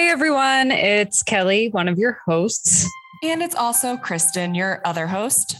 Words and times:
Hey 0.00 0.08
everyone, 0.08 0.70
it's 0.70 1.22
Kelly, 1.22 1.68
one 1.68 1.86
of 1.86 1.98
your 1.98 2.20
hosts. 2.24 2.88
And 3.22 3.42
it's 3.42 3.54
also 3.54 3.98
Kristen, 3.98 4.54
your 4.54 4.80
other 4.86 5.06
host. 5.06 5.56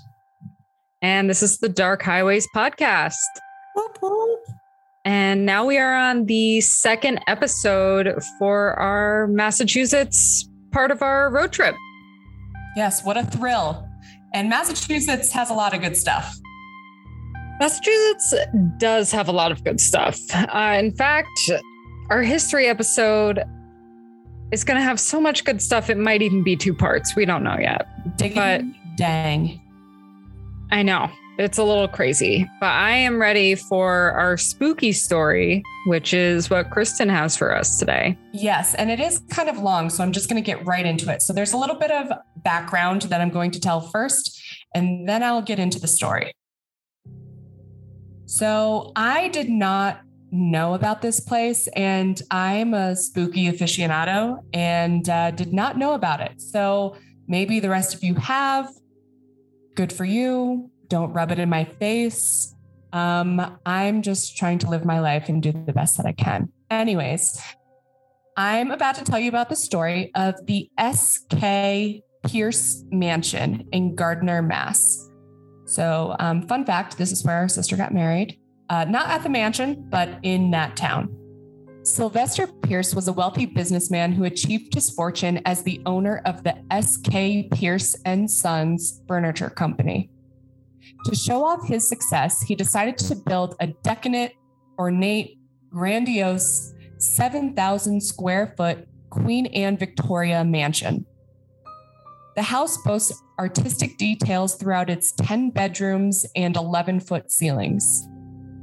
And 1.02 1.28
this 1.28 1.42
is 1.42 1.58
the 1.58 1.68
Dark 1.68 2.00
Highways 2.00 2.48
podcast. 2.56 3.12
And 5.04 5.44
now 5.44 5.66
we 5.66 5.76
are 5.76 5.94
on 5.94 6.24
the 6.24 6.62
second 6.62 7.20
episode 7.26 8.18
for 8.38 8.72
our 8.78 9.26
Massachusetts 9.26 10.48
part 10.72 10.90
of 10.90 11.02
our 11.02 11.30
road 11.30 11.52
trip. 11.52 11.74
Yes, 12.76 13.04
what 13.04 13.18
a 13.18 13.26
thrill. 13.26 13.86
And 14.32 14.48
Massachusetts 14.48 15.30
has 15.32 15.50
a 15.50 15.54
lot 15.54 15.74
of 15.74 15.82
good 15.82 15.98
stuff. 15.98 16.34
Massachusetts 17.60 18.32
does 18.78 19.12
have 19.12 19.28
a 19.28 19.32
lot 19.32 19.52
of 19.52 19.62
good 19.64 19.82
stuff. 19.82 20.18
Uh, 20.32 20.76
in 20.78 20.92
fact, 20.92 21.28
our 22.08 22.22
history 22.22 22.68
episode 22.68 23.44
is 24.52 24.64
going 24.64 24.76
to 24.76 24.82
have 24.82 24.98
so 24.98 25.20
much 25.20 25.44
good 25.44 25.62
stuff. 25.62 25.90
It 25.90 25.98
might 25.98 26.22
even 26.22 26.42
be 26.42 26.56
two 26.56 26.74
parts. 26.74 27.14
We 27.14 27.24
don't 27.24 27.42
know 27.42 27.58
yet. 27.58 27.86
Digging, 28.16 28.36
but 28.36 28.62
dang. 28.96 29.60
I 30.70 30.82
know 30.82 31.10
it's 31.38 31.58
a 31.58 31.64
little 31.64 31.88
crazy, 31.88 32.48
but 32.60 32.66
I 32.66 32.90
am 32.90 33.20
ready 33.20 33.54
for 33.54 34.12
our 34.12 34.36
spooky 34.36 34.92
story, 34.92 35.62
which 35.86 36.12
is 36.12 36.50
what 36.50 36.70
Kristen 36.70 37.08
has 37.08 37.36
for 37.36 37.54
us 37.54 37.78
today. 37.78 38.18
Yes, 38.32 38.74
and 38.74 38.90
it 38.90 39.00
is 39.00 39.22
kind 39.30 39.48
of 39.48 39.58
long, 39.58 39.88
so 39.88 40.02
I'm 40.02 40.12
just 40.12 40.28
going 40.28 40.42
to 40.42 40.46
get 40.46 40.64
right 40.66 40.84
into 40.84 41.10
it. 41.10 41.22
So 41.22 41.32
there's 41.32 41.52
a 41.52 41.56
little 41.56 41.76
bit 41.76 41.90
of 41.90 42.12
background 42.36 43.02
that 43.02 43.20
I'm 43.20 43.30
going 43.30 43.52
to 43.52 43.60
tell 43.60 43.80
first, 43.80 44.40
and 44.74 45.08
then 45.08 45.22
I'll 45.22 45.42
get 45.42 45.58
into 45.58 45.80
the 45.80 45.88
story. 45.88 46.32
So 48.26 48.92
I 48.94 49.28
did 49.28 49.48
not 49.48 50.02
know 50.30 50.74
about 50.74 51.02
this 51.02 51.20
place, 51.20 51.66
and 51.68 52.20
I'm 52.30 52.74
a 52.74 52.96
spooky 52.96 53.46
aficionado 53.46 54.42
and 54.52 55.08
uh, 55.08 55.30
did 55.32 55.52
not 55.52 55.78
know 55.78 55.94
about 55.94 56.20
it. 56.20 56.40
So 56.40 56.96
maybe 57.26 57.60
the 57.60 57.70
rest 57.70 57.94
of 57.94 58.02
you 58.02 58.14
have. 58.16 58.70
Good 59.74 59.92
for 59.92 60.04
you. 60.04 60.70
Don't 60.88 61.12
rub 61.12 61.30
it 61.30 61.38
in 61.38 61.48
my 61.48 61.64
face. 61.64 62.54
Um, 62.92 63.58
I'm 63.64 64.02
just 64.02 64.36
trying 64.36 64.58
to 64.60 64.68
live 64.68 64.84
my 64.84 65.00
life 65.00 65.28
and 65.28 65.42
do 65.42 65.52
the 65.52 65.72
best 65.72 65.96
that 65.96 66.06
I 66.06 66.12
can. 66.12 66.52
Anyways, 66.70 67.40
I'm 68.36 68.70
about 68.70 68.96
to 68.96 69.04
tell 69.04 69.18
you 69.18 69.28
about 69.28 69.48
the 69.48 69.56
story 69.56 70.10
of 70.14 70.34
the 70.46 70.68
S.K. 70.76 72.02
Pierce 72.26 72.84
Mansion 72.90 73.68
in 73.72 73.94
Gardner, 73.94 74.42
Mass. 74.42 75.08
So, 75.66 76.16
um, 76.18 76.48
fun 76.48 76.64
fact 76.64 76.98
this 76.98 77.12
is 77.12 77.24
where 77.24 77.36
our 77.36 77.48
sister 77.48 77.76
got 77.76 77.94
married 77.94 78.39
uh, 78.70 78.84
not 78.84 79.08
at 79.08 79.22
the 79.22 79.28
mansion, 79.28 79.84
but 79.90 80.18
in 80.22 80.50
that 80.52 80.76
town. 80.76 81.14
Sylvester 81.82 82.46
Pierce 82.46 82.94
was 82.94 83.08
a 83.08 83.12
wealthy 83.12 83.46
businessman 83.46 84.12
who 84.12 84.24
achieved 84.24 84.74
his 84.74 84.90
fortune 84.90 85.40
as 85.44 85.62
the 85.62 85.82
owner 85.86 86.22
of 86.24 86.44
the 86.44 86.56
S.K. 86.70 87.48
Pierce 87.52 87.96
and 88.04 88.30
Sons 88.30 89.02
Furniture 89.08 89.50
Company. 89.50 90.10
To 91.06 91.16
show 91.16 91.44
off 91.44 91.66
his 91.66 91.88
success, 91.88 92.42
he 92.42 92.54
decided 92.54 92.98
to 92.98 93.16
build 93.16 93.56
a 93.60 93.68
decadent, 93.82 94.32
ornate, 94.78 95.38
grandiose, 95.70 96.74
7,000 96.98 98.00
square 98.00 98.54
foot 98.56 98.86
Queen 99.08 99.46
Anne 99.46 99.76
Victoria 99.76 100.44
mansion. 100.44 101.06
The 102.36 102.42
house 102.42 102.76
boasts 102.84 103.20
artistic 103.38 103.96
details 103.96 104.54
throughout 104.54 104.90
its 104.90 105.12
10 105.12 105.50
bedrooms 105.50 106.26
and 106.36 106.56
11 106.56 107.00
foot 107.00 107.32
ceilings. 107.32 108.06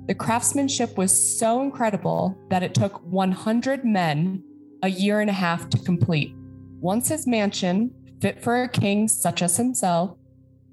The 0.07 0.15
craftsmanship 0.15 0.97
was 0.97 1.37
so 1.37 1.61
incredible 1.61 2.37
that 2.49 2.63
it 2.63 2.73
took 2.73 3.03
100 3.03 3.83
men 3.83 4.41
a 4.81 4.89
year 4.89 5.19
and 5.19 5.29
a 5.29 5.33
half 5.33 5.69
to 5.69 5.77
complete. 5.79 6.33
Once 6.79 7.09
his 7.09 7.27
mansion, 7.27 7.91
fit 8.21 8.41
for 8.41 8.63
a 8.63 8.69
king 8.69 9.09
such 9.09 9.41
as 9.41 9.57
himself, 9.57 10.17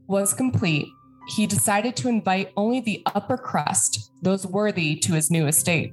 was 0.07 0.35
complete, 0.35 0.87
he 1.35 1.47
decided 1.47 1.97
to 1.97 2.09
invite 2.09 2.53
only 2.57 2.81
the 2.81 3.03
upper 3.07 3.37
crust, 3.37 4.13
those 4.23 4.47
worthy 4.47 4.97
to 4.97 5.15
his 5.15 5.31
new 5.31 5.47
estate. 5.47 5.93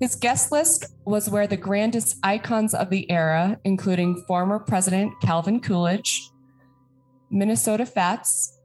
His 0.00 0.16
guest 0.16 0.50
list 0.50 0.86
was 1.04 1.28
where 1.28 1.46
the 1.46 1.58
grandest 1.58 2.16
icons 2.22 2.74
of 2.74 2.90
the 2.90 3.08
era, 3.10 3.58
including 3.64 4.24
former 4.26 4.58
President 4.58 5.12
Calvin 5.22 5.60
Coolidge, 5.60 6.30
Minnesota 7.30 7.84
Fats, 7.84 8.58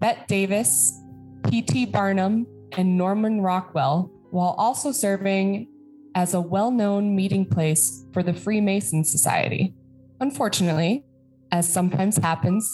Bette 0.00 0.24
Davis, 0.28 0.98
P.T. 1.50 1.86
Barnum, 1.86 2.46
and 2.76 2.96
Norman 2.96 3.40
Rockwell, 3.40 4.10
while 4.30 4.54
also 4.58 4.92
serving 4.92 5.68
as 6.14 6.34
a 6.34 6.40
well 6.40 6.70
known 6.70 7.14
meeting 7.14 7.46
place 7.46 8.04
for 8.12 8.22
the 8.22 8.34
Freemason 8.34 9.04
Society. 9.04 9.74
Unfortunately, 10.20 11.04
as 11.50 11.70
sometimes 11.70 12.16
happens, 12.16 12.68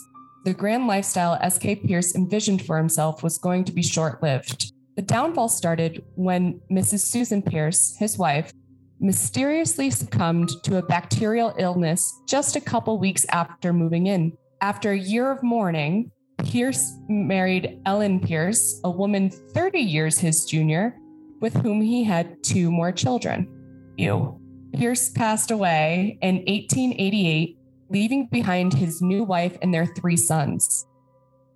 the 0.45 0.55
grand 0.55 0.87
lifestyle 0.87 1.39
S.K. 1.41 1.77
Pierce 1.77 2.15
envisioned 2.15 2.65
for 2.65 2.79
himself 2.79 3.23
was 3.23 3.39
going 3.39 3.65
to 3.65 3.73
be 3.73 3.83
short 3.83 4.23
lived. 4.23 4.73
The 4.97 5.03
downfall 5.03 5.49
started 5.49 6.05
when 6.15 6.61
Mrs. 6.71 7.01
Susan 7.01 7.43
Pierce, 7.43 7.97
his 7.99 8.19
wife, 8.19 8.53
mysteriously 9.01 9.91
succumbed 9.91 10.51
to 10.65 10.79
a 10.79 10.83
bacterial 10.83 11.55
illness 11.59 12.13
just 12.27 12.57
a 12.57 12.61
couple 12.61 12.99
weeks 12.99 13.25
after 13.31 13.73
moving 13.73 14.07
in. 14.07 14.37
After 14.61 14.91
a 14.91 14.99
year 14.99 15.31
of 15.31 15.43
mourning, 15.43 16.11
Pierce 16.45 16.99
married 17.09 17.81
Ellen 17.85 18.21
Pierce, 18.21 18.81
a 18.85 18.91
woman 18.91 19.31
30 19.31 19.81
years 19.81 20.19
his 20.19 20.45
junior, 20.45 20.97
with 21.41 21.55
whom 21.55 21.81
he 21.81 22.05
had 22.05 22.43
two 22.43 22.71
more 22.71 22.93
children. 22.93 23.49
Ew. 23.97 24.41
Pierce 24.75 25.09
passed 25.11 25.51
away 25.51 26.19
in 26.23 26.37
1888, 26.37 27.59
leaving 27.91 28.27
behind 28.27 28.73
his 28.73 29.03
new 29.03 29.25
wife 29.25 29.57
and 29.63 29.73
their 29.73 29.87
three 29.87 30.17
sons. 30.17 30.87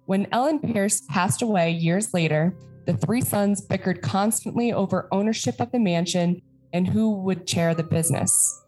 When 0.07 0.27
Ellen 0.33 0.59
Pierce 0.59 1.03
passed 1.09 1.43
away 1.43 1.71
years 1.71 2.13
later, 2.13 2.57
the 2.87 2.97
three 2.97 3.21
sons 3.21 3.61
bickered 3.61 4.03
constantly 4.03 4.73
over 4.73 5.09
ownership 5.13 5.61
of 5.61 5.71
the 5.71 5.79
mansion 5.79 6.43
and 6.73 6.89
who 6.89 7.13
would 7.19 7.47
chair 7.47 7.75
the 7.75 7.85
business. 7.85 8.61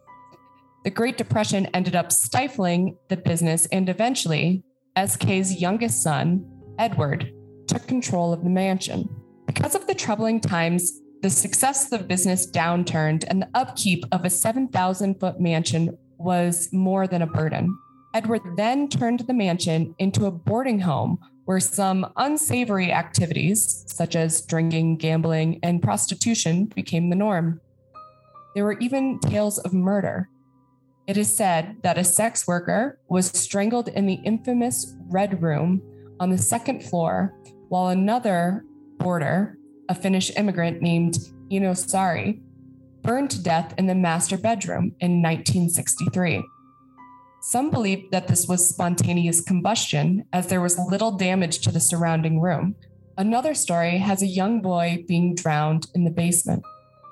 The 0.83 0.91
Great 0.91 1.17
Depression 1.17 1.65
ended 1.73 1.95
up 1.95 2.11
stifling 2.11 2.97
the 3.09 3.17
business, 3.17 3.65
and 3.67 3.89
eventually, 3.89 4.63
SK's 4.97 5.61
youngest 5.61 6.01
son, 6.01 6.45
Edward, 6.79 7.31
took 7.67 7.85
control 7.87 8.31
of 8.31 8.43
the 8.43 8.49
mansion. 8.49 9.09
Because 9.45 9.75
of 9.75 9.87
the 9.87 9.95
troubling 9.95 10.39
times, 10.39 11.01
the 11.21 11.29
success 11.29 11.85
of 11.85 11.99
the 11.99 12.05
business 12.05 12.49
downturned, 12.49 13.25
and 13.27 13.41
the 13.41 13.49
upkeep 13.53 14.05
of 14.11 14.25
a 14.25 14.29
7,000 14.29 15.19
foot 15.19 15.39
mansion 15.39 15.97
was 16.17 16.69
more 16.71 17.07
than 17.07 17.21
a 17.21 17.27
burden. 17.27 17.77
Edward 18.13 18.41
then 18.55 18.87
turned 18.87 19.21
the 19.21 19.33
mansion 19.33 19.93
into 19.99 20.25
a 20.25 20.31
boarding 20.31 20.79
home 20.79 21.19
where 21.45 21.59
some 21.59 22.11
unsavory 22.15 22.91
activities, 22.91 23.83
such 23.87 24.15
as 24.15 24.41
drinking, 24.41 24.97
gambling, 24.97 25.59
and 25.63 25.81
prostitution, 25.81 26.65
became 26.65 27.09
the 27.09 27.15
norm. 27.15 27.59
There 28.55 28.63
were 28.63 28.79
even 28.79 29.19
tales 29.19 29.57
of 29.59 29.73
murder, 29.73 30.29
it 31.07 31.17
is 31.17 31.35
said 31.35 31.77
that 31.83 31.97
a 31.97 32.03
sex 32.03 32.47
worker 32.47 32.99
was 33.09 33.27
strangled 33.27 33.89
in 33.89 34.05
the 34.05 34.19
infamous 34.25 34.95
Red 35.09 35.41
Room 35.41 35.81
on 36.19 36.29
the 36.29 36.37
second 36.37 36.83
floor, 36.83 37.35
while 37.69 37.89
another 37.89 38.65
boarder, 38.97 39.57
a 39.89 39.95
Finnish 39.95 40.31
immigrant 40.35 40.81
named 40.81 41.17
Eino 41.51 41.71
Saari, 41.71 42.41
burned 43.03 43.29
to 43.29 43.43
death 43.43 43.73
in 43.77 43.85
the 43.85 43.93
master 43.93 44.37
bedroom 44.37 44.95
in 44.99 45.21
1963. 45.21 46.43
Some 47.41 47.69
believe 47.69 48.09
that 48.09 48.27
this 48.27 48.47
was 48.47 48.67
spontaneous 48.67 49.41
combustion, 49.41 50.25
as 50.33 50.47
there 50.47 50.61
was 50.61 50.79
little 50.79 51.11
damage 51.11 51.59
to 51.59 51.71
the 51.71 51.79
surrounding 51.79 52.41
room. 52.41 52.75
Another 53.17 53.53
story 53.53 53.99
has 53.99 54.23
a 54.23 54.27
young 54.27 54.61
boy 54.61 55.05
being 55.07 55.35
drowned 55.35 55.87
in 55.93 56.03
the 56.03 56.09
basement. 56.09 56.63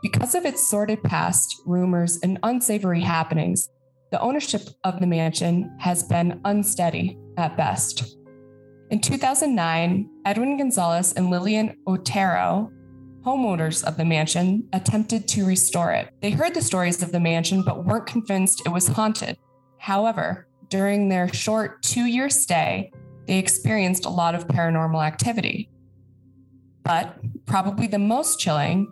Because 0.01 0.33
of 0.33 0.43
its 0.43 0.67
sordid 0.67 1.03
past, 1.03 1.61
rumors, 1.67 2.19
and 2.23 2.39
unsavory 2.41 3.01
happenings, 3.01 3.69
the 4.13 4.21
ownership 4.21 4.69
of 4.83 4.99
the 4.99 5.07
mansion 5.07 5.75
has 5.79 6.03
been 6.03 6.39
unsteady 6.45 7.17
at 7.37 7.57
best. 7.57 8.15
In 8.91 9.01
2009, 9.01 10.07
Edwin 10.23 10.55
Gonzalez 10.55 11.13
and 11.13 11.31
Lillian 11.31 11.75
Otero, 11.87 12.71
homeowners 13.25 13.83
of 13.83 13.97
the 13.97 14.05
mansion, 14.05 14.69
attempted 14.71 15.27
to 15.29 15.47
restore 15.47 15.91
it. 15.93 16.13
They 16.21 16.29
heard 16.29 16.53
the 16.53 16.61
stories 16.61 17.01
of 17.01 17.11
the 17.11 17.19
mansion 17.19 17.63
but 17.63 17.85
weren't 17.85 18.05
convinced 18.05 18.61
it 18.67 18.69
was 18.69 18.87
haunted. 18.87 19.35
However, 19.79 20.47
during 20.69 21.09
their 21.09 21.33
short 21.33 21.81
two 21.81 22.05
year 22.05 22.29
stay, 22.29 22.91
they 23.25 23.39
experienced 23.39 24.05
a 24.05 24.09
lot 24.09 24.35
of 24.35 24.47
paranormal 24.47 25.03
activity. 25.03 25.71
But 26.83 27.17
probably 27.47 27.87
the 27.87 27.97
most 27.97 28.39
chilling 28.39 28.91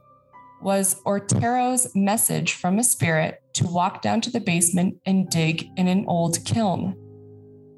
was 0.64 1.00
Otero's 1.06 1.94
message 1.94 2.54
from 2.54 2.80
a 2.80 2.84
spirit 2.84 3.41
to 3.54 3.68
walk 3.68 4.02
down 4.02 4.22
to 4.22 4.32
the 4.32 4.40
basement 4.40 4.98
and 5.06 5.30
dig 5.30 5.68
in 5.78 5.88
an 5.88 6.06
old 6.08 6.44
kiln. 6.46 6.96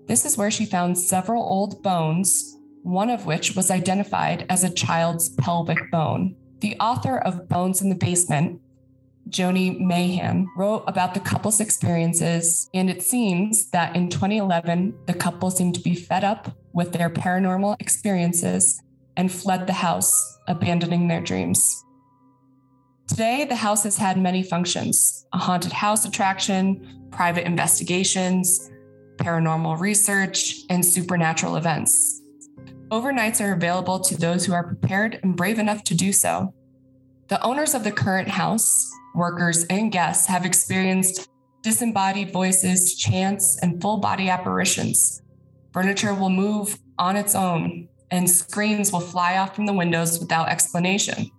This 0.07 0.25
is 0.25 0.37
where 0.37 0.51
she 0.51 0.65
found 0.65 0.97
several 0.97 1.43
old 1.43 1.81
bones, 1.81 2.57
one 2.81 3.09
of 3.09 3.25
which 3.25 3.55
was 3.55 3.71
identified 3.71 4.45
as 4.49 4.63
a 4.63 4.73
child's 4.73 5.29
pelvic 5.29 5.79
bone. 5.91 6.35
The 6.59 6.75
author 6.79 7.17
of 7.17 7.47
Bones 7.49 7.81
in 7.81 7.89
the 7.89 7.95
Basement, 7.95 8.61
Joni 9.29 9.79
Mayhan, 9.79 10.45
wrote 10.57 10.83
about 10.87 11.13
the 11.13 11.19
couple's 11.19 11.59
experiences, 11.59 12.69
and 12.73 12.89
it 12.89 13.01
seems 13.01 13.69
that 13.71 13.95
in 13.95 14.09
2011, 14.09 14.93
the 15.05 15.13
couple 15.13 15.49
seemed 15.51 15.75
to 15.75 15.81
be 15.81 15.95
fed 15.95 16.23
up 16.23 16.55
with 16.73 16.93
their 16.93 17.09
paranormal 17.09 17.75
experiences 17.79 18.81
and 19.15 19.31
fled 19.31 19.67
the 19.67 19.73
house, 19.73 20.37
abandoning 20.47 21.07
their 21.07 21.21
dreams. 21.21 21.82
Today, 23.07 23.45
the 23.45 23.55
house 23.55 23.83
has 23.83 23.97
had 23.97 24.17
many 24.17 24.43
functions 24.43 25.25
a 25.33 25.37
haunted 25.37 25.71
house 25.71 26.05
attraction, 26.05 27.07
private 27.11 27.45
investigations, 27.45 28.71
paranormal 29.17 29.79
research, 29.79 30.61
and 30.69 30.85
supernatural 30.85 31.55
events. 31.55 32.21
Overnights 32.89 33.43
are 33.43 33.53
available 33.53 33.99
to 33.99 34.17
those 34.17 34.45
who 34.45 34.53
are 34.53 34.63
prepared 34.63 35.19
and 35.23 35.35
brave 35.35 35.59
enough 35.59 35.83
to 35.85 35.95
do 35.95 36.13
so. 36.13 36.53
The 37.27 37.41
owners 37.41 37.73
of 37.73 37.83
the 37.83 37.91
current 37.91 38.29
house, 38.29 38.91
workers, 39.15 39.65
and 39.65 39.91
guests 39.91 40.27
have 40.27 40.45
experienced 40.45 41.29
disembodied 41.61 42.31
voices, 42.31 42.95
chants, 42.95 43.57
and 43.61 43.81
full 43.81 43.97
body 43.97 44.29
apparitions. 44.29 45.21
Furniture 45.71 46.13
will 46.13 46.29
move 46.29 46.77
on 46.99 47.15
its 47.15 47.35
own, 47.35 47.87
and 48.11 48.29
screens 48.29 48.91
will 48.91 48.99
fly 48.99 49.37
off 49.37 49.55
from 49.55 49.65
the 49.65 49.73
windows 49.73 50.19
without 50.19 50.49
explanation. 50.49 51.31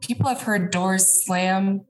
People 0.00 0.28
have 0.28 0.42
heard 0.42 0.70
doors 0.70 1.24
slam 1.24 1.82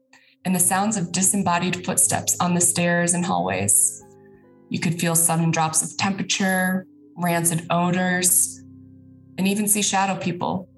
and 0.45 0.55
the 0.55 0.59
sounds 0.59 0.97
of 0.97 1.11
disembodied 1.11 1.85
footsteps 1.85 2.35
on 2.39 2.53
the 2.53 2.61
stairs 2.61 3.13
and 3.13 3.25
hallways. 3.25 4.03
You 4.69 4.79
could 4.79 4.99
feel 4.99 5.15
sudden 5.15 5.51
drops 5.51 5.81
of 5.81 5.97
temperature, 5.97 6.85
rancid 7.17 7.65
odors, 7.69 8.63
and 9.37 9.47
even 9.47 9.67
see 9.67 9.81
shadow 9.81 10.19
people. 10.19 10.69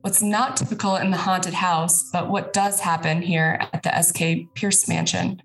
What's 0.00 0.22
not 0.22 0.56
typical 0.56 0.96
in 0.96 1.10
the 1.10 1.16
haunted 1.16 1.54
house, 1.54 2.10
but 2.12 2.28
what 2.28 2.52
does 2.52 2.80
happen 2.80 3.22
here 3.22 3.60
at 3.72 3.82
the 3.82 4.02
SK 4.02 4.54
Pierce 4.54 4.88
Mansion, 4.88 5.42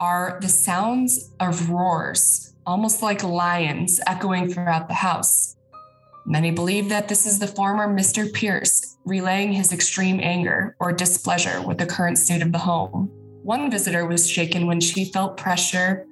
are 0.00 0.38
the 0.40 0.48
sounds 0.48 1.32
of 1.40 1.70
roars, 1.70 2.54
almost 2.64 3.02
like 3.02 3.24
lions 3.24 4.00
echoing 4.06 4.52
throughout 4.52 4.88
the 4.88 4.94
house. 4.94 5.56
Many 6.26 6.50
believe 6.50 6.88
that 6.88 7.08
this 7.08 7.26
is 7.26 7.38
the 7.38 7.46
former 7.46 7.88
Mr. 7.88 8.32
Pierce 8.32 8.96
relaying 9.04 9.52
his 9.52 9.72
extreme 9.72 10.20
anger 10.22 10.76
or 10.78 10.92
displeasure 10.92 11.62
with 11.62 11.78
the 11.78 11.86
current 11.86 12.18
state 12.18 12.42
of 12.42 12.52
the 12.52 12.58
home. 12.58 13.10
One 13.42 13.70
visitor 13.70 14.06
was 14.06 14.28
shaken 14.28 14.66
when 14.66 14.80
she 14.80 15.06
felt 15.06 15.36
pressure 15.36 16.06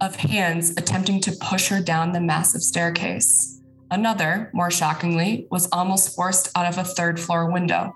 of 0.00 0.16
hands 0.16 0.70
attempting 0.76 1.20
to 1.22 1.32
push 1.40 1.68
her 1.68 1.80
down 1.80 2.12
the 2.12 2.20
massive 2.20 2.62
staircase. 2.62 3.62
Another, 3.90 4.50
more 4.52 4.70
shockingly, 4.70 5.46
was 5.50 5.68
almost 5.72 6.14
forced 6.14 6.50
out 6.56 6.66
of 6.66 6.78
a 6.78 6.84
third 6.84 7.18
floor 7.18 7.50
window. 7.50 7.92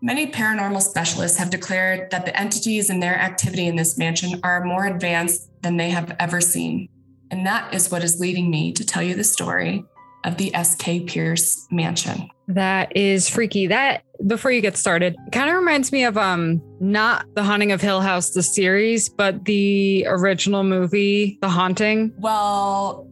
Many 0.00 0.30
paranormal 0.30 0.82
specialists 0.82 1.38
have 1.38 1.50
declared 1.50 2.10
that 2.10 2.24
the 2.24 2.38
entities 2.38 2.90
and 2.90 3.02
their 3.02 3.16
activity 3.18 3.66
in 3.66 3.76
this 3.76 3.98
mansion 3.98 4.40
are 4.42 4.64
more 4.64 4.86
advanced 4.86 5.50
than 5.62 5.76
they 5.76 5.90
have 5.90 6.16
ever 6.18 6.40
seen. 6.40 6.88
And 7.30 7.46
that 7.46 7.72
is 7.72 7.90
what 7.90 8.04
is 8.04 8.20
leading 8.20 8.50
me 8.50 8.72
to 8.72 8.84
tell 8.84 9.02
you 9.02 9.14
the 9.14 9.24
story 9.24 9.84
of 10.24 10.36
the 10.36 10.52
SK 10.62 11.06
Pierce 11.06 11.66
mansion. 11.70 12.28
That 12.48 12.96
is 12.96 13.28
freaky. 13.28 13.66
That 13.66 14.02
before 14.26 14.50
you 14.50 14.60
get 14.60 14.76
started, 14.76 15.16
kind 15.32 15.48
of 15.48 15.56
reminds 15.56 15.92
me 15.92 16.04
of 16.04 16.16
um 16.16 16.62
not 16.80 17.26
The 17.34 17.42
Haunting 17.42 17.72
of 17.72 17.80
Hill 17.80 18.00
House 18.00 18.30
the 18.30 18.42
series, 18.42 19.08
but 19.08 19.44
the 19.44 20.06
original 20.08 20.64
movie 20.64 21.38
The 21.40 21.48
Haunting. 21.48 22.12
Well, 22.18 23.08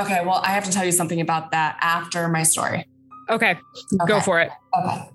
okay, 0.00 0.24
well, 0.24 0.40
I 0.44 0.48
have 0.48 0.64
to 0.64 0.70
tell 0.70 0.84
you 0.84 0.92
something 0.92 1.20
about 1.20 1.52
that 1.52 1.78
after 1.80 2.28
my 2.28 2.42
story. 2.42 2.86
Okay, 3.28 3.50
okay. 3.50 4.06
go 4.06 4.20
for 4.20 4.40
it. 4.40 4.50
Okay. 4.78 5.10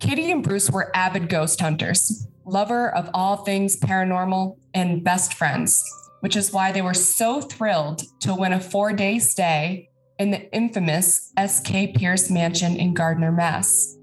Katie 0.00 0.30
and 0.30 0.42
Bruce 0.42 0.70
were 0.70 0.94
avid 0.94 1.28
ghost 1.28 1.60
hunters, 1.60 2.26
lover 2.44 2.94
of 2.94 3.08
all 3.14 3.38
things 3.38 3.78
paranormal, 3.78 4.58
and 4.74 5.02
best 5.02 5.34
friends 5.34 5.82
which 6.24 6.36
is 6.36 6.54
why 6.54 6.72
they 6.72 6.80
were 6.80 6.94
so 6.94 7.38
thrilled 7.38 8.02
to 8.18 8.34
win 8.34 8.54
a 8.54 8.58
four 8.58 8.94
day 8.94 9.18
stay 9.18 9.90
in 10.18 10.30
the 10.30 10.50
infamous 10.54 11.30
SK 11.46 11.92
Pierce 11.96 12.30
Mansion 12.30 12.76
in 12.76 12.94
Gardner, 12.94 13.30
Mass. 13.30 13.98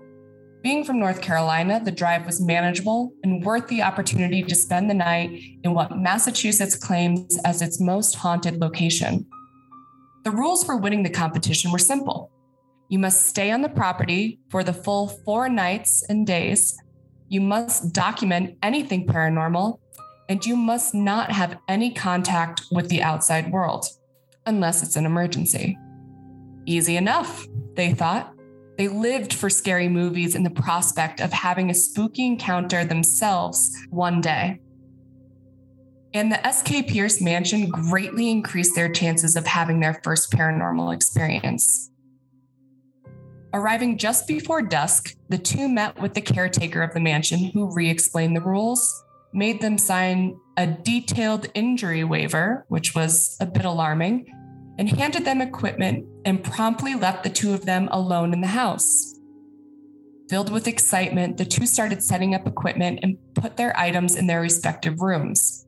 Being 0.61 0.83
from 0.83 0.99
North 0.99 1.19
Carolina, 1.19 1.81
the 1.83 1.89
drive 1.89 2.27
was 2.27 2.39
manageable 2.39 3.11
and 3.23 3.43
worth 3.43 3.67
the 3.69 3.81
opportunity 3.81 4.43
to 4.43 4.53
spend 4.53 4.87
the 4.87 4.93
night 4.93 5.31
in 5.63 5.73
what 5.73 5.97
Massachusetts 5.97 6.75
claims 6.75 7.39
as 7.43 7.63
its 7.63 7.81
most 7.81 8.13
haunted 8.13 8.61
location. 8.61 9.25
The 10.23 10.29
rules 10.29 10.63
for 10.63 10.77
winning 10.77 11.01
the 11.01 11.09
competition 11.09 11.71
were 11.71 11.79
simple. 11.79 12.29
You 12.87 12.99
must 12.99 13.25
stay 13.25 13.49
on 13.49 13.63
the 13.63 13.69
property 13.69 14.39
for 14.51 14.63
the 14.63 14.73
full 14.73 15.07
four 15.07 15.49
nights 15.49 16.05
and 16.07 16.27
days. 16.27 16.77
You 17.29 17.41
must 17.41 17.93
document 17.93 18.59
anything 18.61 19.07
paranormal 19.07 19.79
and 20.31 20.45
you 20.45 20.55
must 20.55 20.93
not 20.93 21.29
have 21.29 21.59
any 21.67 21.91
contact 21.91 22.61
with 22.71 22.87
the 22.87 23.03
outside 23.03 23.51
world 23.51 23.85
unless 24.45 24.81
it's 24.81 24.95
an 24.95 25.05
emergency. 25.05 25.77
Easy 26.65 26.95
enough, 26.95 27.45
they 27.75 27.93
thought. 27.93 28.33
They 28.77 28.87
lived 28.87 29.33
for 29.33 29.49
scary 29.49 29.89
movies 29.89 30.33
and 30.33 30.45
the 30.45 30.49
prospect 30.49 31.19
of 31.19 31.33
having 31.33 31.69
a 31.69 31.73
spooky 31.73 32.25
encounter 32.25 32.85
themselves 32.85 33.77
one 33.89 34.21
day. 34.21 34.61
And 36.13 36.31
the 36.31 36.49
SK 36.49 36.87
Pierce 36.87 37.19
mansion 37.19 37.67
greatly 37.67 38.31
increased 38.31 38.73
their 38.73 38.89
chances 38.89 39.35
of 39.35 39.45
having 39.45 39.81
their 39.81 39.99
first 40.01 40.31
paranormal 40.31 40.95
experience. 40.95 41.91
Arriving 43.53 43.97
just 43.97 44.29
before 44.29 44.61
dusk, 44.61 45.13
the 45.27 45.37
two 45.37 45.67
met 45.67 46.01
with 46.01 46.13
the 46.13 46.21
caretaker 46.21 46.81
of 46.81 46.93
the 46.93 47.01
mansion 47.01 47.51
who 47.53 47.69
re 47.75 47.89
explained 47.89 48.33
the 48.33 48.41
rules 48.41 49.03
made 49.33 49.61
them 49.61 49.77
sign 49.77 50.37
a 50.57 50.67
detailed 50.67 51.47
injury 51.53 52.03
waiver, 52.03 52.65
which 52.67 52.93
was 52.93 53.37
a 53.39 53.45
bit 53.45 53.65
alarming, 53.65 54.25
and 54.77 54.89
handed 54.89 55.25
them 55.25 55.41
equipment 55.41 56.05
and 56.25 56.43
promptly 56.43 56.95
left 56.95 57.23
the 57.23 57.29
two 57.29 57.53
of 57.53 57.65
them 57.65 57.87
alone 57.91 58.33
in 58.33 58.41
the 58.41 58.47
house. 58.47 59.15
Filled 60.29 60.51
with 60.51 60.67
excitement, 60.67 61.37
the 61.37 61.45
two 61.45 61.65
started 61.65 62.03
setting 62.03 62.33
up 62.33 62.47
equipment 62.47 62.99
and 63.03 63.17
put 63.33 63.57
their 63.57 63.77
items 63.77 64.15
in 64.15 64.27
their 64.27 64.41
respective 64.41 65.01
rooms. 65.01 65.67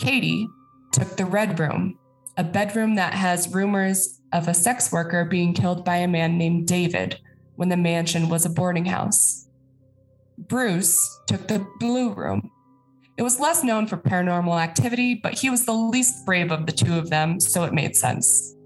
Katie 0.00 0.48
took 0.92 1.16
the 1.16 1.24
red 1.24 1.58
room, 1.60 1.98
a 2.36 2.44
bedroom 2.44 2.96
that 2.96 3.14
has 3.14 3.54
rumors 3.54 4.20
of 4.32 4.48
a 4.48 4.54
sex 4.54 4.90
worker 4.90 5.24
being 5.24 5.54
killed 5.54 5.84
by 5.84 5.96
a 5.96 6.08
man 6.08 6.36
named 6.36 6.66
David 6.66 7.20
when 7.54 7.68
the 7.68 7.76
mansion 7.76 8.28
was 8.28 8.44
a 8.44 8.50
boarding 8.50 8.86
house. 8.86 9.48
Bruce 10.36 11.20
took 11.28 11.46
the 11.46 11.64
blue 11.78 12.12
room, 12.12 12.50
it 13.16 13.22
was 13.22 13.38
less 13.38 13.62
known 13.62 13.86
for 13.86 13.96
paranormal 13.96 14.60
activity, 14.60 15.14
but 15.14 15.34
he 15.34 15.50
was 15.50 15.64
the 15.64 15.72
least 15.72 16.26
brave 16.26 16.50
of 16.50 16.66
the 16.66 16.72
two 16.72 16.98
of 16.98 17.10
them, 17.10 17.38
so 17.38 17.64
it 17.64 17.72
made 17.72 17.96
sense. 17.96 18.56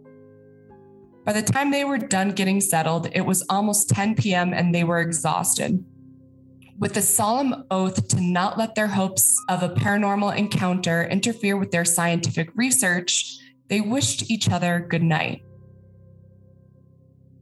By 1.24 1.34
the 1.34 1.42
time 1.42 1.70
they 1.70 1.84
were 1.84 1.98
done 1.98 2.30
getting 2.30 2.60
settled, 2.60 3.08
it 3.12 3.20
was 3.20 3.44
almost 3.50 3.90
10 3.90 4.14
p.m. 4.14 4.54
and 4.54 4.74
they 4.74 4.84
were 4.84 5.00
exhausted. 5.00 5.84
With 6.78 6.96
a 6.96 7.02
solemn 7.02 7.64
oath 7.70 8.08
to 8.08 8.20
not 8.20 8.56
let 8.56 8.74
their 8.74 8.86
hopes 8.86 9.38
of 9.50 9.62
a 9.62 9.68
paranormal 9.68 10.34
encounter 10.38 11.04
interfere 11.04 11.58
with 11.58 11.70
their 11.70 11.84
scientific 11.84 12.50
research, 12.54 13.36
they 13.68 13.82
wished 13.82 14.30
each 14.30 14.48
other 14.48 14.86
good 14.88 15.02
night. 15.02 15.42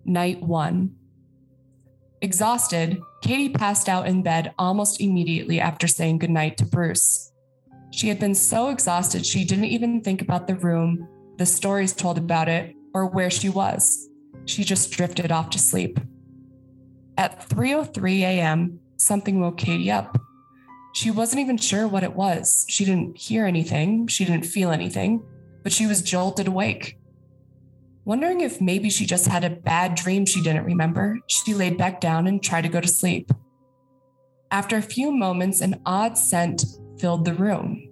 Night 0.04 0.42
one. 0.42 0.96
Exhausted, 2.20 3.00
Katie 3.26 3.48
passed 3.48 3.88
out 3.88 4.06
in 4.06 4.22
bed 4.22 4.54
almost 4.56 5.00
immediately 5.00 5.58
after 5.58 5.88
saying 5.88 6.18
goodnight 6.18 6.56
to 6.58 6.64
Bruce. 6.64 7.32
She 7.90 8.06
had 8.06 8.20
been 8.20 8.36
so 8.36 8.68
exhausted 8.68 9.26
she 9.26 9.44
didn't 9.44 9.64
even 9.64 10.00
think 10.00 10.22
about 10.22 10.46
the 10.46 10.54
room, 10.54 11.08
the 11.36 11.44
stories 11.44 11.92
told 11.92 12.18
about 12.18 12.48
it, 12.48 12.76
or 12.94 13.06
where 13.06 13.28
she 13.28 13.48
was. 13.48 14.08
She 14.44 14.62
just 14.62 14.92
drifted 14.92 15.32
off 15.32 15.50
to 15.50 15.58
sleep. 15.58 15.98
At 17.18 17.48
3:03 17.48 18.20
a.m., 18.20 18.78
something 18.96 19.40
woke 19.40 19.58
Katie 19.58 19.90
up. 19.90 20.16
She 20.94 21.10
wasn't 21.10 21.40
even 21.40 21.56
sure 21.56 21.88
what 21.88 22.04
it 22.04 22.14
was. 22.14 22.64
She 22.68 22.84
didn't 22.84 23.16
hear 23.16 23.44
anything, 23.44 24.06
she 24.06 24.24
didn't 24.24 24.46
feel 24.46 24.70
anything, 24.70 25.24
but 25.64 25.72
she 25.72 25.88
was 25.88 26.00
jolted 26.00 26.46
awake. 26.46 26.96
Wondering 28.06 28.40
if 28.40 28.60
maybe 28.60 28.88
she 28.88 29.04
just 29.04 29.26
had 29.26 29.42
a 29.42 29.50
bad 29.50 29.96
dream 29.96 30.24
she 30.24 30.40
didn't 30.40 30.64
remember, 30.64 31.18
she 31.26 31.54
laid 31.54 31.76
back 31.76 32.00
down 32.00 32.28
and 32.28 32.40
tried 32.40 32.62
to 32.62 32.68
go 32.68 32.80
to 32.80 32.86
sleep. 32.86 33.32
After 34.52 34.76
a 34.76 34.82
few 34.82 35.10
moments, 35.10 35.60
an 35.60 35.80
odd 35.84 36.16
scent 36.16 36.64
filled 37.00 37.24
the 37.24 37.34
room. 37.34 37.82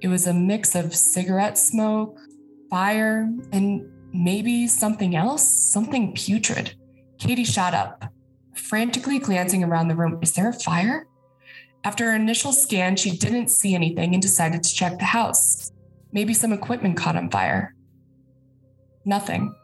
It 0.00 0.08
was 0.08 0.26
a 0.26 0.34
mix 0.34 0.74
of 0.74 0.92
cigarette 0.92 1.56
smoke, 1.56 2.18
fire, 2.68 3.32
and 3.52 3.88
maybe 4.12 4.66
something 4.66 5.14
else, 5.14 5.48
something 5.48 6.14
putrid. 6.14 6.74
Katie 7.20 7.44
shot 7.44 7.74
up, 7.74 8.12
frantically 8.56 9.20
glancing 9.20 9.62
around 9.62 9.86
the 9.86 9.94
room. 9.94 10.18
Is 10.20 10.32
there 10.32 10.48
a 10.48 10.52
fire? 10.52 11.06
After 11.84 12.06
her 12.06 12.16
initial 12.16 12.50
scan, 12.50 12.96
she 12.96 13.16
didn't 13.16 13.52
see 13.52 13.76
anything 13.76 14.14
and 14.14 14.20
decided 14.20 14.64
to 14.64 14.74
check 14.74 14.98
the 14.98 15.04
house. 15.04 15.70
Maybe 16.10 16.34
some 16.34 16.52
equipment 16.52 16.96
caught 16.96 17.14
on 17.14 17.30
fire. 17.30 17.76
Nothing. 19.08 19.54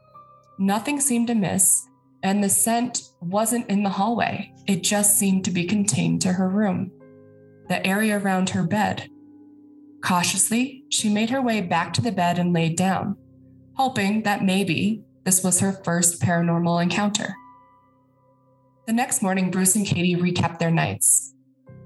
Nothing 0.58 0.98
seemed 0.98 1.28
amiss, 1.28 1.86
and 2.22 2.42
the 2.42 2.48
scent 2.48 3.02
wasn't 3.20 3.68
in 3.68 3.82
the 3.82 3.90
hallway. 3.90 4.50
It 4.66 4.82
just 4.82 5.18
seemed 5.18 5.44
to 5.44 5.50
be 5.50 5.66
contained 5.66 6.22
to 6.22 6.32
her 6.32 6.48
room, 6.48 6.90
the 7.68 7.86
area 7.86 8.18
around 8.18 8.48
her 8.48 8.62
bed. 8.62 9.10
Cautiously, 10.02 10.84
she 10.88 11.10
made 11.10 11.28
her 11.28 11.42
way 11.42 11.60
back 11.60 11.92
to 11.92 12.00
the 12.00 12.10
bed 12.10 12.38
and 12.38 12.54
laid 12.54 12.78
down, 12.78 13.18
hoping 13.74 14.22
that 14.22 14.42
maybe 14.42 15.04
this 15.24 15.44
was 15.44 15.60
her 15.60 15.72
first 15.84 16.22
paranormal 16.22 16.82
encounter. 16.82 17.34
The 18.86 18.94
next 18.94 19.20
morning, 19.20 19.50
Bruce 19.50 19.76
and 19.76 19.84
Katie 19.84 20.16
recapped 20.16 20.58
their 20.58 20.70
nights. 20.70 21.34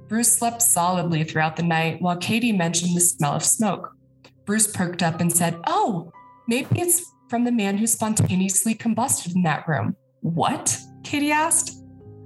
Bruce 0.06 0.30
slept 0.30 0.62
solidly 0.62 1.24
throughout 1.24 1.56
the 1.56 1.64
night 1.64 2.00
while 2.00 2.18
Katie 2.18 2.52
mentioned 2.52 2.96
the 2.96 3.00
smell 3.00 3.32
of 3.32 3.44
smoke. 3.44 3.96
Bruce 4.44 4.68
perked 4.68 5.02
up 5.02 5.20
and 5.20 5.32
said, 5.32 5.58
Oh, 5.66 6.12
maybe 6.46 6.80
it's 6.80 7.04
from 7.28 7.44
the 7.44 7.52
man 7.52 7.78
who 7.78 7.87
spontaneously 7.87 8.75
combusted 8.75 9.35
in 9.35 9.42
that 9.42 9.66
room. 9.68 9.97
What? 10.20 10.78
Katie 11.04 11.30
asked. 11.30 11.82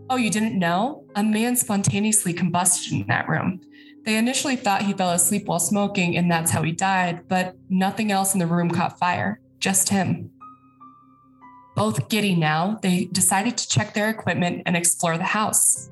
Oh, 0.08 0.16
you 0.16 0.30
didn't 0.30 0.58
know? 0.58 1.04
A 1.16 1.22
man 1.22 1.56
spontaneously 1.56 2.32
combusted 2.32 2.92
in 2.92 3.06
that 3.06 3.28
room. 3.28 3.60
They 4.04 4.16
initially 4.16 4.56
thought 4.56 4.82
he 4.82 4.92
fell 4.92 5.10
asleep 5.10 5.46
while 5.46 5.60
smoking 5.60 6.16
and 6.16 6.30
that's 6.30 6.50
how 6.50 6.62
he 6.62 6.72
died, 6.72 7.28
but 7.28 7.54
nothing 7.68 8.10
else 8.10 8.34
in 8.34 8.40
the 8.40 8.46
room 8.46 8.70
caught 8.70 8.98
fire, 8.98 9.40
just 9.58 9.88
him. 9.88 10.30
Both 11.76 12.08
giddy 12.08 12.34
now, 12.34 12.78
they 12.82 13.06
decided 13.06 13.56
to 13.56 13.68
check 13.68 13.94
their 13.94 14.10
equipment 14.10 14.62
and 14.66 14.76
explore 14.76 15.16
the 15.16 15.24
house. 15.24 15.88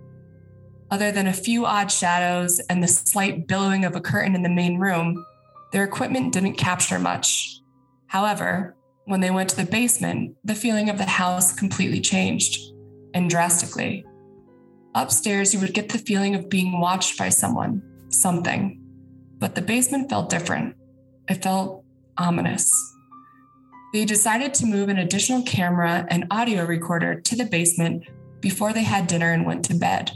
Other 0.90 1.12
than 1.12 1.28
a 1.28 1.32
few 1.32 1.66
odd 1.66 1.90
shadows 1.90 2.58
and 2.68 2.82
the 2.82 2.88
slight 2.88 3.46
billowing 3.46 3.84
of 3.84 3.94
a 3.94 4.00
curtain 4.00 4.34
in 4.34 4.42
the 4.42 4.48
main 4.48 4.78
room, 4.78 5.24
their 5.72 5.84
equipment 5.84 6.32
didn't 6.32 6.54
capture 6.54 6.98
much. 6.98 7.60
However, 8.08 8.76
when 9.10 9.20
they 9.20 9.30
went 9.30 9.50
to 9.50 9.56
the 9.56 9.70
basement, 9.70 10.36
the 10.44 10.54
feeling 10.54 10.88
of 10.88 10.96
the 10.96 11.04
house 11.04 11.52
completely 11.52 12.00
changed, 12.00 12.72
and 13.12 13.28
drastically. 13.28 14.04
Upstairs, 14.94 15.52
you 15.52 15.58
would 15.60 15.74
get 15.74 15.88
the 15.88 15.98
feeling 15.98 16.36
of 16.36 16.48
being 16.48 16.80
watched 16.80 17.18
by 17.18 17.28
someone, 17.28 17.82
something. 18.08 18.80
But 19.38 19.56
the 19.56 19.62
basement 19.62 20.08
felt 20.08 20.30
different. 20.30 20.76
It 21.28 21.42
felt 21.42 21.84
ominous. 22.18 22.72
They 23.92 24.04
decided 24.04 24.54
to 24.54 24.66
move 24.66 24.88
an 24.88 24.98
additional 24.98 25.42
camera 25.42 26.06
and 26.08 26.26
audio 26.30 26.64
recorder 26.64 27.20
to 27.20 27.36
the 27.36 27.46
basement 27.46 28.04
before 28.40 28.72
they 28.72 28.84
had 28.84 29.08
dinner 29.08 29.32
and 29.32 29.44
went 29.44 29.64
to 29.64 29.74
bed. 29.74 30.12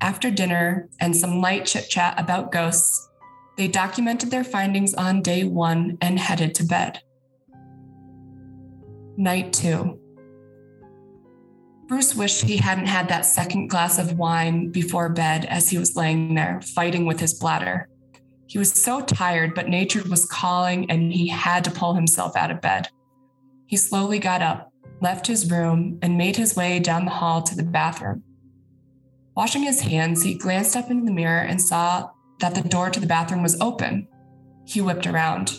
After 0.00 0.30
dinner 0.30 0.88
and 0.98 1.14
some 1.14 1.42
light 1.42 1.66
chit 1.66 1.90
chat 1.90 2.18
about 2.18 2.52
ghosts, 2.52 3.10
they 3.56 3.68
documented 3.68 4.30
their 4.30 4.44
findings 4.44 4.94
on 4.94 5.20
day 5.20 5.44
one 5.44 5.98
and 6.00 6.18
headed 6.18 6.54
to 6.56 6.64
bed. 6.64 7.02
Night 9.16 9.52
two. 9.52 9.98
Bruce 11.86 12.14
wished 12.14 12.44
he 12.44 12.56
hadn't 12.56 12.86
had 12.86 13.08
that 13.08 13.26
second 13.26 13.68
glass 13.68 13.98
of 13.98 14.18
wine 14.18 14.70
before 14.70 15.10
bed 15.10 15.44
as 15.44 15.68
he 15.68 15.76
was 15.76 15.96
laying 15.96 16.34
there, 16.34 16.60
fighting 16.62 17.04
with 17.04 17.20
his 17.20 17.34
bladder. 17.34 17.88
He 18.46 18.58
was 18.58 18.72
so 18.72 19.02
tired, 19.02 19.54
but 19.54 19.68
nature 19.68 20.02
was 20.08 20.24
calling 20.24 20.90
and 20.90 21.12
he 21.12 21.28
had 21.28 21.64
to 21.64 21.70
pull 21.70 21.94
himself 21.94 22.36
out 22.36 22.50
of 22.50 22.60
bed. 22.60 22.88
He 23.66 23.76
slowly 23.76 24.18
got 24.18 24.42
up, 24.42 24.72
left 25.00 25.26
his 25.26 25.50
room, 25.50 25.98
and 26.02 26.16
made 26.16 26.36
his 26.36 26.56
way 26.56 26.78
down 26.78 27.04
the 27.04 27.10
hall 27.10 27.42
to 27.42 27.54
the 27.54 27.62
bathroom. 27.62 28.22
Washing 29.34 29.62
his 29.62 29.80
hands, 29.80 30.22
he 30.22 30.34
glanced 30.34 30.76
up 30.76 30.90
into 30.90 31.06
the 31.06 31.12
mirror 31.12 31.40
and 31.40 31.60
saw 31.60 32.10
that 32.40 32.54
the 32.54 32.68
door 32.68 32.90
to 32.90 33.00
the 33.00 33.06
bathroom 33.06 33.42
was 33.42 33.60
open. 33.60 34.06
He 34.66 34.80
whipped 34.80 35.06
around. 35.06 35.58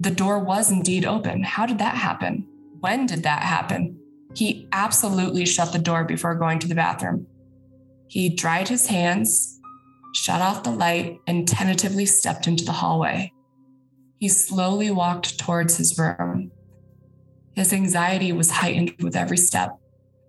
The 0.00 0.10
door 0.10 0.38
was 0.38 0.70
indeed 0.70 1.04
open. 1.04 1.42
How 1.42 1.66
did 1.66 1.78
that 1.78 1.96
happen? 1.96 2.47
When 2.80 3.06
did 3.06 3.22
that 3.24 3.42
happen? 3.42 3.98
He 4.34 4.68
absolutely 4.72 5.46
shut 5.46 5.72
the 5.72 5.78
door 5.78 6.04
before 6.04 6.34
going 6.34 6.58
to 6.60 6.68
the 6.68 6.74
bathroom. 6.74 7.26
He 8.08 8.28
dried 8.28 8.68
his 8.68 8.86
hands, 8.86 9.60
shut 10.14 10.40
off 10.40 10.62
the 10.62 10.70
light, 10.70 11.18
and 11.26 11.46
tentatively 11.46 12.06
stepped 12.06 12.46
into 12.46 12.64
the 12.64 12.72
hallway. 12.72 13.32
He 14.18 14.28
slowly 14.28 14.90
walked 14.90 15.38
towards 15.38 15.76
his 15.76 15.98
room. 15.98 16.50
His 17.54 17.72
anxiety 17.72 18.32
was 18.32 18.50
heightened 18.50 18.94
with 19.02 19.16
every 19.16 19.36
step. 19.36 19.78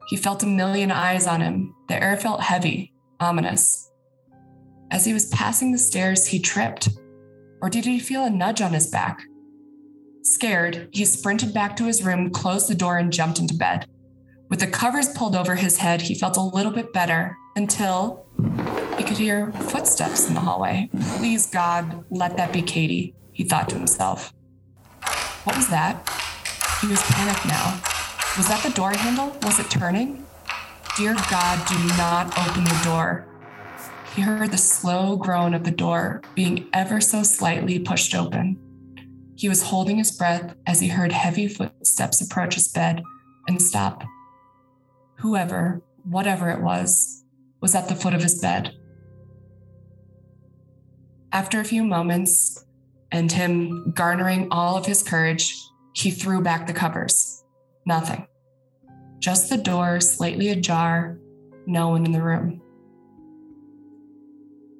He 0.08 0.18
felt 0.18 0.44
a 0.44 0.48
million 0.48 0.92
eyes 0.92 1.28
on 1.28 1.42
him. 1.42 1.76
The 1.88 2.02
air 2.02 2.18
felt 2.18 2.42
heavy, 2.42 2.94
ominous. 3.20 3.92
As 4.92 5.06
he 5.06 5.14
was 5.14 5.28
passing 5.28 5.72
the 5.72 5.78
stairs, 5.78 6.26
he 6.26 6.40
tripped. 6.40 6.90
Or 7.62 7.70
did 7.70 7.86
he 7.86 8.00
feel 8.00 8.26
a 8.26 8.30
nudge 8.30 8.62
on 8.62 8.74
his 8.74 8.88
back? 8.88 9.22
Scared, 10.30 10.90
he 10.92 11.06
sprinted 11.06 11.56
back 11.56 11.76
to 11.76 11.86
his 11.86 12.04
room, 12.04 12.30
closed 12.30 12.68
the 12.68 12.76
door, 12.76 13.00
and 13.00 13.12
jumped 13.12 13.40
into 13.40 13.56
bed. 13.56 13.88
With 14.48 14.60
the 14.60 14.68
covers 14.68 15.10
pulled 15.10 15.36
over 15.36 15.56
his 15.56 15.78
head, 15.78 16.04
he 16.04 16.14
felt 16.14 16.38
a 16.38 16.42
little 16.42 16.72
bit 16.72 16.94
better 16.94 17.36
until 17.56 18.28
he 18.96 19.04
could 19.04 19.18
hear 19.18 19.52
footsteps 19.54 20.28
in 20.28 20.36
the 20.36 20.40
hallway. 20.40 20.88
Please, 21.18 21.48
God, 21.48 22.06
let 22.12 22.38
that 22.38 22.54
be 22.54 22.62
Katie, 22.62 23.16
he 23.32 23.44
thought 23.44 23.70
to 23.70 23.76
himself. 23.76 24.32
What 25.46 25.56
was 25.56 25.68
that? 25.70 26.08
He 26.82 26.88
was 26.88 27.02
panicked 27.02 27.48
now. 27.48 27.82
Was 28.38 28.48
that 28.50 28.62
the 28.64 28.70
door 28.70 28.92
handle? 28.92 29.36
Was 29.42 29.60
it 29.60 29.72
turning? 29.72 30.28
Dear 30.96 31.16
God, 31.32 31.68
do 31.68 31.76
not 31.98 32.38
open 32.38 32.66
the 32.66 32.82
door. 32.84 33.26
He 34.16 34.22
heard 34.22 34.52
the 34.52 34.60
slow 34.60 35.16
groan 35.16 35.56
of 35.56 35.64
the 35.64 35.72
door 35.72 36.22
being 36.36 36.68
ever 36.72 37.02
so 37.02 37.24
slightly 37.24 37.80
pushed 37.80 38.14
open. 38.14 38.69
He 39.40 39.48
was 39.48 39.64
holding 39.64 39.96
his 39.96 40.12
breath 40.12 40.54
as 40.68 40.82
he 40.82 40.90
heard 40.90 41.14
heavy 41.14 41.48
footsteps 41.48 42.20
approach 42.20 42.56
his 42.56 42.68
bed 42.68 43.02
and 43.48 43.62
stop. 43.62 44.04
Whoever, 45.20 45.82
whatever 46.04 46.50
it 46.50 46.62
was, 46.62 47.24
was 47.62 47.74
at 47.74 47.88
the 47.88 47.96
foot 47.96 48.14
of 48.14 48.22
his 48.22 48.42
bed. 48.42 48.76
After 51.32 51.62
a 51.62 51.64
few 51.64 51.86
moments 51.86 52.66
and 53.14 53.32
him 53.32 53.94
garnering 53.96 54.50
all 54.52 54.76
of 54.76 54.86
his 54.86 55.04
courage, 55.04 55.58
he 55.94 56.12
threw 56.12 56.42
back 56.42 56.68
the 56.68 56.74
covers. 56.74 57.42
Nothing. 57.86 58.28
Just 59.20 59.50
the 59.50 59.58
door 59.58 60.02
slightly 60.02 60.50
ajar, 60.50 61.18
no 61.66 61.88
one 61.88 62.06
in 62.06 62.12
the 62.12 62.22
room. 62.22 62.62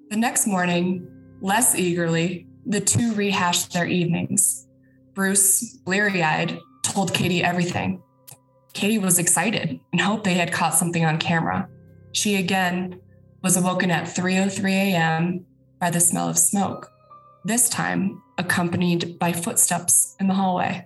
The 0.10 0.18
next 0.18 0.48
morning, 0.48 1.08
less 1.40 1.76
eagerly, 1.76 2.49
the 2.66 2.82
two 2.82 3.14
rehashed 3.14 3.74
their 3.74 3.88
evenings. 3.88 4.68
Bruce, 5.14 5.78
bleary 5.78 6.24
eyed, 6.24 6.60
told 6.84 7.14
Katie 7.14 7.44
everything. 7.44 8.02
Katie 8.74 9.00
was 9.00 9.20
excited 9.20 9.80
and 9.92 10.02
hoped 10.02 10.24
they 10.24 10.36
had 10.36 10.52
caught 10.52 10.76
something 10.76 11.04
on 11.04 11.18
camera. 11.18 11.68
She 12.12 12.36
again 12.36 13.02
was 13.42 13.58
awoken 13.58 13.92
at 13.92 14.06
3:03 14.06 14.72
a.m 14.72 15.46
by 15.80 15.90
the 15.90 16.00
smell 16.00 16.30
of 16.30 16.38
smoke, 16.38 16.92
this 17.46 17.70
time 17.70 18.22
accompanied 18.38 19.18
by 19.18 19.32
footsteps 19.32 20.16
in 20.20 20.28
the 20.28 20.34
hallway. 20.34 20.86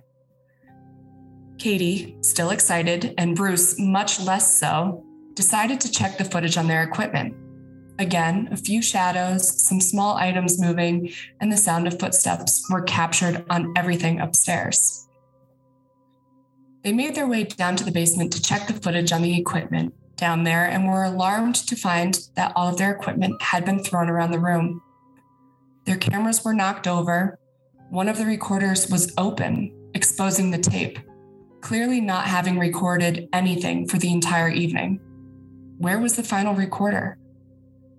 Katie, 1.58 2.16
still 2.20 2.50
excited, 2.50 3.14
and 3.18 3.36
Bruce, 3.36 3.78
much 3.78 4.20
less 4.20 4.58
so, 4.58 5.04
decided 5.34 5.80
to 5.80 5.90
check 5.90 6.16
the 6.16 6.24
footage 6.24 6.56
on 6.56 6.68
their 6.68 6.82
equipment. 6.82 7.34
Again, 7.98 8.48
a 8.50 8.56
few 8.56 8.82
shadows, 8.82 9.62
some 9.62 9.80
small 9.80 10.16
items 10.16 10.60
moving, 10.60 11.12
and 11.40 11.52
the 11.52 11.56
sound 11.56 11.86
of 11.86 12.00
footsteps 12.00 12.68
were 12.68 12.82
captured 12.82 13.44
on 13.48 13.72
everything 13.76 14.20
upstairs. 14.20 15.06
They 16.82 16.92
made 16.92 17.14
their 17.14 17.28
way 17.28 17.44
down 17.44 17.76
to 17.76 17.84
the 17.84 17.92
basement 17.92 18.32
to 18.32 18.42
check 18.42 18.66
the 18.66 18.74
footage 18.74 19.12
on 19.12 19.22
the 19.22 19.38
equipment 19.38 19.94
down 20.16 20.44
there 20.44 20.66
and 20.66 20.86
were 20.86 21.04
alarmed 21.04 21.54
to 21.54 21.76
find 21.76 22.20
that 22.34 22.52
all 22.54 22.68
of 22.68 22.78
their 22.78 22.92
equipment 22.92 23.40
had 23.40 23.64
been 23.64 23.82
thrown 23.82 24.08
around 24.08 24.32
the 24.32 24.38
room. 24.38 24.82
Their 25.86 25.96
cameras 25.96 26.44
were 26.44 26.54
knocked 26.54 26.86
over. 26.86 27.38
One 27.90 28.08
of 28.08 28.18
the 28.18 28.26
recorders 28.26 28.90
was 28.90 29.14
open, 29.18 29.72
exposing 29.94 30.50
the 30.50 30.58
tape, 30.58 30.98
clearly 31.60 32.00
not 32.00 32.26
having 32.26 32.58
recorded 32.58 33.28
anything 33.32 33.88
for 33.88 33.98
the 33.98 34.12
entire 34.12 34.48
evening. 34.48 35.00
Where 35.78 35.98
was 35.98 36.16
the 36.16 36.22
final 36.22 36.54
recorder? 36.54 37.18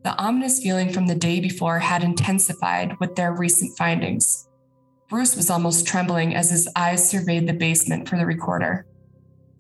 The 0.06 0.16
ominous 0.20 0.62
feeling 0.62 0.94
from 0.94 1.08
the 1.08 1.16
day 1.16 1.40
before 1.40 1.80
had 1.80 2.04
intensified 2.04 2.96
with 3.00 3.16
their 3.16 3.34
recent 3.34 3.76
findings. 3.76 4.48
Bruce 5.10 5.36
was 5.36 5.50
almost 5.50 5.88
trembling 5.88 6.36
as 6.36 6.52
his 6.52 6.70
eyes 6.76 7.10
surveyed 7.10 7.48
the 7.48 7.54
basement 7.54 8.08
for 8.08 8.16
the 8.16 8.26
recorder. 8.28 8.86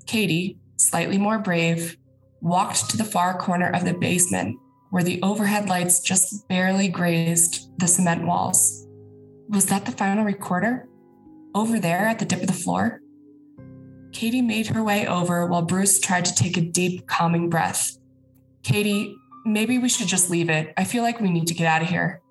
Katie, 0.06 0.60
slightly 0.78 1.18
more 1.18 1.40
brave, 1.40 1.98
walked 2.42 2.92
to 2.92 2.98
the 2.98 3.04
far 3.04 3.36
corner 3.36 3.72
of 3.72 3.86
the 3.86 3.96
basement 3.96 4.60
where 4.92 5.02
the 5.02 5.20
overhead 5.24 5.68
lights 5.68 6.00
just 6.00 6.48
barely 6.48 6.90
grazed 6.90 7.75
the 7.80 7.88
cement 7.88 8.28
walls. 8.28 8.86
Was 9.50 9.66
that 9.66 9.88
the 9.88 9.92
final 9.94 10.24
recorder? 10.24 10.88
Over 11.56 11.80
there 11.80 12.06
at 12.06 12.20
the 12.20 12.25
dip 12.25 12.42
of 12.42 12.48
the 12.48 12.54
floor? 12.54 13.02
Katie 14.12 14.44
made 14.44 14.68
her 14.68 14.84
way 14.84 15.08
over 15.08 15.48
while 15.48 15.64
Bruce 15.64 16.00
tried 16.00 16.25
to 16.25 16.36
take 16.36 16.56
a 16.56 16.62
deep, 16.62 17.08
calming 17.08 17.50
breath. 17.50 17.98
Katie, 18.62 19.16
maybe 19.46 19.78
we 19.78 19.88
should 19.88 20.08
just 20.08 20.30
leave 20.30 20.50
it. 20.50 20.74
I 20.75 20.84
feel 20.84 21.04
like 21.04 21.22
we 21.22 21.30
need 21.30 21.48
to 21.48 21.54
get 21.54 21.68
out 21.68 21.84
of 21.84 21.90
here. 21.90 22.22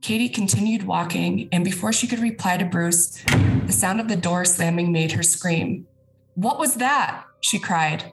Katie 0.00 0.28
continued 0.28 0.82
walking, 0.82 1.48
and 1.52 1.64
before 1.64 1.92
she 1.92 2.08
could 2.08 2.18
reply 2.18 2.56
to 2.56 2.64
Bruce, 2.64 3.22
the 3.66 3.72
sound 3.72 4.00
of 4.00 4.08
the 4.08 4.16
door 4.16 4.44
slamming 4.44 4.90
made 4.90 5.12
her 5.12 5.22
scream. 5.22 5.86
What 6.34 6.58
was 6.58 6.76
that? 6.76 7.24
she 7.40 7.58
cried. 7.58 8.12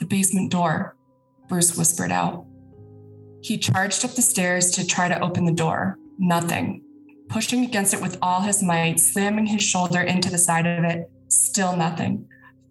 The 0.00 0.06
basement 0.06 0.50
door, 0.50 0.96
Bruce 1.48 1.76
whispered 1.76 2.10
out. 2.10 2.46
He 3.40 3.58
charged 3.58 4.04
up 4.04 4.12
the 4.12 4.22
stairs 4.22 4.70
to 4.72 4.86
try 4.86 5.08
to 5.08 5.20
open 5.20 5.44
the 5.44 5.52
door. 5.52 5.96
Nothing. 6.18 6.82
Pushing 7.28 7.64
against 7.64 7.94
it 7.94 8.00
with 8.00 8.18
all 8.20 8.40
his 8.40 8.62
might, 8.62 8.98
slamming 8.98 9.46
his 9.46 9.62
shoulder 9.62 10.00
into 10.00 10.30
the 10.30 10.38
side 10.38 10.66
of 10.66 10.82
it, 10.84 11.08
still 11.28 11.76
nothing. 11.76 12.26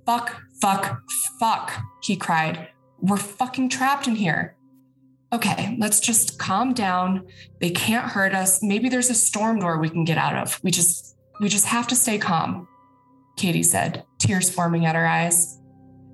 Fuck, 0.06 0.42
fuck, 0.62 1.04
fuck, 1.40 1.72
he 2.02 2.18
cried. 2.18 2.70
We're 3.00 3.18
fucking 3.18 3.70
trapped 3.70 4.08
in 4.08 4.16
here. 4.16 4.57
Okay, 5.34 5.76
let's 5.78 6.00
just 6.00 6.40
calm 6.40 6.74
down. 6.74 7.28
They 7.60 7.70
can't 7.70 8.06
hurt 8.06 8.34
us. 8.34 8.64
Maybe 8.64 8.88
there's 8.88 9.10
a 9.10 9.14
storm 9.14 9.60
door 9.60 9.78
we 9.78 9.90
can 9.90 10.06
get 10.06 10.18
out 10.18 10.36
of. 10.36 10.64
We 10.64 10.72
just 10.72 11.18
we 11.40 11.50
just 11.50 11.66
have 11.66 11.88
to 11.88 11.96
stay 11.96 12.18
calm, 12.18 12.68
Katie 13.36 13.64
said, 13.64 14.04
tears 14.20 14.50
forming 14.50 14.86
at 14.86 14.96
her 14.96 15.06
eyes. 15.06 15.60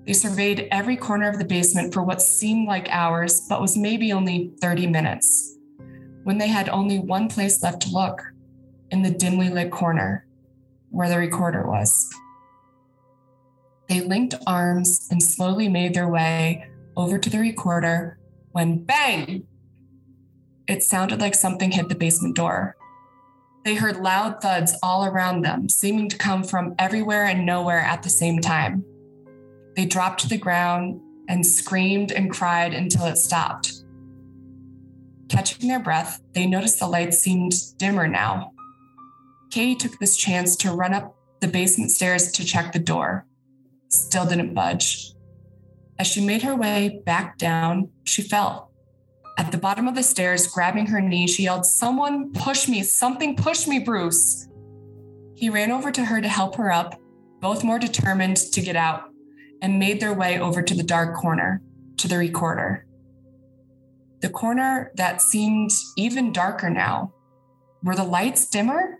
They 0.06 0.14
surveyed 0.14 0.68
every 0.72 0.98
corner 0.98 1.30
of 1.30 1.38
the 1.38 1.46
basement 1.46 1.94
for 1.94 2.04
what 2.04 2.22
seemed 2.22 2.68
like 2.68 2.90
hours, 2.90 3.46
but 3.48 3.62
was 3.62 3.78
maybe 3.78 4.12
only 4.12 4.52
30 4.60 4.88
minutes. 4.88 5.58
When 6.24 6.40
they 6.40 6.48
had 6.48 6.68
only 6.68 7.00
one 7.00 7.30
place 7.30 7.64
left 7.64 7.84
to 7.84 7.90
look, 7.90 8.22
in 8.94 9.02
the 9.02 9.10
dimly 9.10 9.50
lit 9.50 9.72
corner 9.72 10.26
where 10.92 11.10
the 11.10 11.18
recorder 11.18 11.66
was. 11.66 12.14
They 13.90 14.02
linked 14.02 14.36
arms 14.46 15.08
and 15.10 15.22
slowly 15.22 15.68
made 15.68 15.96
their 15.96 16.08
way 16.08 16.70
over 16.96 17.18
to 17.18 17.30
the 17.30 17.40
recorder 17.40 18.20
when 18.54 18.84
bang! 18.86 19.46
It 20.68 20.82
sounded 20.82 21.20
like 21.20 21.36
something 21.36 21.72
hit 21.72 21.90
the 21.90 21.96
basement 21.96 22.36
door. 22.36 22.78
They 23.66 23.76
heard 23.76 23.98
loud 23.98 24.42
thuds 24.42 24.74
all 24.82 25.06
around 25.06 25.42
them, 25.42 25.68
seeming 25.68 26.08
to 26.10 26.18
come 26.18 26.44
from 26.44 26.76
everywhere 26.80 27.26
and 27.26 27.46
nowhere 27.46 27.80
at 27.80 28.04
the 28.04 28.10
same 28.10 28.40
time. 28.40 28.86
They 29.76 29.86
dropped 29.86 30.22
to 30.22 30.30
the 30.30 30.38
ground 30.38 31.02
and 31.28 31.46
screamed 31.46 32.12
and 32.12 32.32
cried 32.32 32.74
until 32.74 33.06
it 33.08 33.18
stopped. 33.18 33.84
Catching 35.30 35.68
their 35.68 35.80
breath, 35.80 36.22
they 36.34 36.46
noticed 36.46 36.80
the 36.80 36.88
lights 36.88 37.20
seemed 37.20 37.54
dimmer 37.78 38.08
now. 38.08 38.54
Katie 39.50 39.76
took 39.76 39.98
this 40.00 40.16
chance 40.18 40.56
to 40.58 40.72
run 40.72 40.94
up 40.94 41.16
the 41.40 41.48
basement 41.48 41.92
stairs 41.92 42.32
to 42.34 42.46
check 42.46 42.72
the 42.72 42.80
door. 42.80 43.26
Still 43.90 44.26
didn't 44.26 44.54
budge. 44.54 45.14
As 46.04 46.08
she 46.08 46.20
made 46.20 46.42
her 46.42 46.54
way 46.54 47.02
back 47.06 47.38
down, 47.38 47.90
she 48.04 48.24
fell. 48.24 48.74
At 49.38 49.54
the 49.54 49.58
bottom 49.58 49.88
of 49.88 49.96
the 49.96 50.04
stairs, 50.04 50.48
grabbing 50.48 50.88
her 50.88 51.00
knee, 51.00 51.28
she 51.28 51.44
yelled, 51.44 51.66
Someone 51.66 52.34
push 52.34 52.68
me, 52.68 52.84
something 52.84 53.38
push 53.38 53.68
me, 53.68 53.80
Bruce. 53.80 54.50
He 55.34 55.50
ran 55.50 55.72
over 55.72 55.94
to 55.94 56.04
her 56.04 56.20
to 56.20 56.28
help 56.28 56.56
her 56.56 56.74
up, 56.74 57.00
both 57.40 57.64
more 57.64 57.80
determined 57.80 58.36
to 58.36 58.60
get 58.60 58.76
out, 58.76 59.12
and 59.62 59.80
made 59.80 60.02
their 60.02 60.14
way 60.14 60.42
over 60.42 60.62
to 60.62 60.74
the 60.74 60.84
dark 60.84 61.16
corner, 61.16 61.62
to 61.96 62.10
the 62.10 62.18
recorder. 62.18 62.86
The 64.20 64.30
corner 64.30 64.92
that 64.96 65.22
seemed 65.22 65.72
even 65.96 66.34
darker 66.34 66.70
now. 66.70 67.14
Were 67.82 67.96
the 67.96 68.04
lights 68.04 68.50
dimmer? 68.50 68.98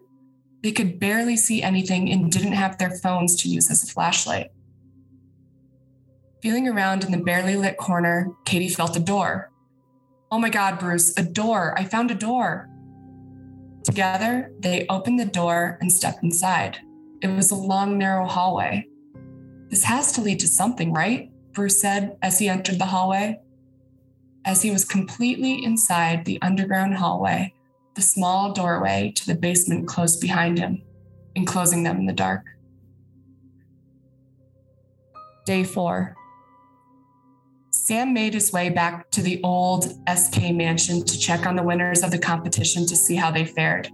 They 0.62 0.72
could 0.72 1.02
barely 1.02 1.36
see 1.36 1.62
anything 1.62 2.10
and 2.10 2.32
didn't 2.32 2.54
have 2.54 2.78
their 2.78 2.92
phones 2.92 3.36
to 3.42 3.50
use 3.50 3.70
as 3.70 3.84
a 3.84 3.88
flashlight. 3.88 4.52
Feeling 6.44 6.68
around 6.68 7.06
in 7.06 7.12
the 7.14 7.24
barely 7.24 7.56
lit 7.56 7.78
corner, 7.78 8.30
Katie 8.44 8.68
felt 8.68 8.98
a 8.98 9.00
door. 9.00 9.50
Oh 10.30 10.38
my 10.38 10.50
God, 10.50 10.78
Bruce, 10.78 11.18
a 11.18 11.24
door. 11.24 11.74
I 11.80 11.86
found 11.86 12.12
a 12.12 12.16
door. 12.16 12.68
Together, 13.86 14.52
they 14.60 14.86
opened 14.90 15.22
the 15.22 15.26
door 15.26 15.78
and 15.80 15.90
stepped 15.90 16.22
inside. 16.22 16.80
It 17.22 17.30
was 17.30 17.50
a 17.50 17.56
long, 17.56 17.98
narrow 17.98 18.28
hallway. 18.28 18.86
This 19.70 19.86
has 19.86 20.12
to 20.12 20.22
lead 20.22 20.42
to 20.42 20.48
something, 20.50 20.92
right? 20.92 21.32
Bruce 21.54 21.80
said 21.80 22.18
as 22.22 22.40
he 22.40 22.50
entered 22.50 22.78
the 22.78 22.88
hallway. 22.88 23.40
As 24.44 24.62
he 24.62 24.70
was 24.70 24.84
completely 24.84 25.64
inside 25.64 26.26
the 26.26 26.42
underground 26.42 26.96
hallway, 26.96 27.54
the 27.96 28.02
small 28.02 28.52
doorway 28.52 29.14
to 29.16 29.26
the 29.28 29.36
basement 29.36 29.88
closed 29.88 30.20
behind 30.20 30.60
him, 30.60 30.84
enclosing 31.36 31.84
them 31.84 32.00
in 32.00 32.06
the 32.06 32.12
dark. 32.12 32.44
Day 35.46 35.64
four. 35.64 36.18
Sam 37.86 38.14
made 38.14 38.34
his 38.34 38.54
way 38.54 38.70
back 38.70 39.12
to 39.12 39.22
the 39.22 39.42
old 39.44 39.84
SK 40.08 40.54
mansion 40.54 41.04
to 41.04 41.20
check 41.20 41.46
on 41.46 41.58
the 41.58 41.64
winners 41.64 42.02
of 42.02 42.12
the 42.12 42.18
competition 42.18 42.86
to 42.86 42.96
see 42.96 43.14
how 43.14 43.30
they 43.30 43.44
fared. 43.44 43.92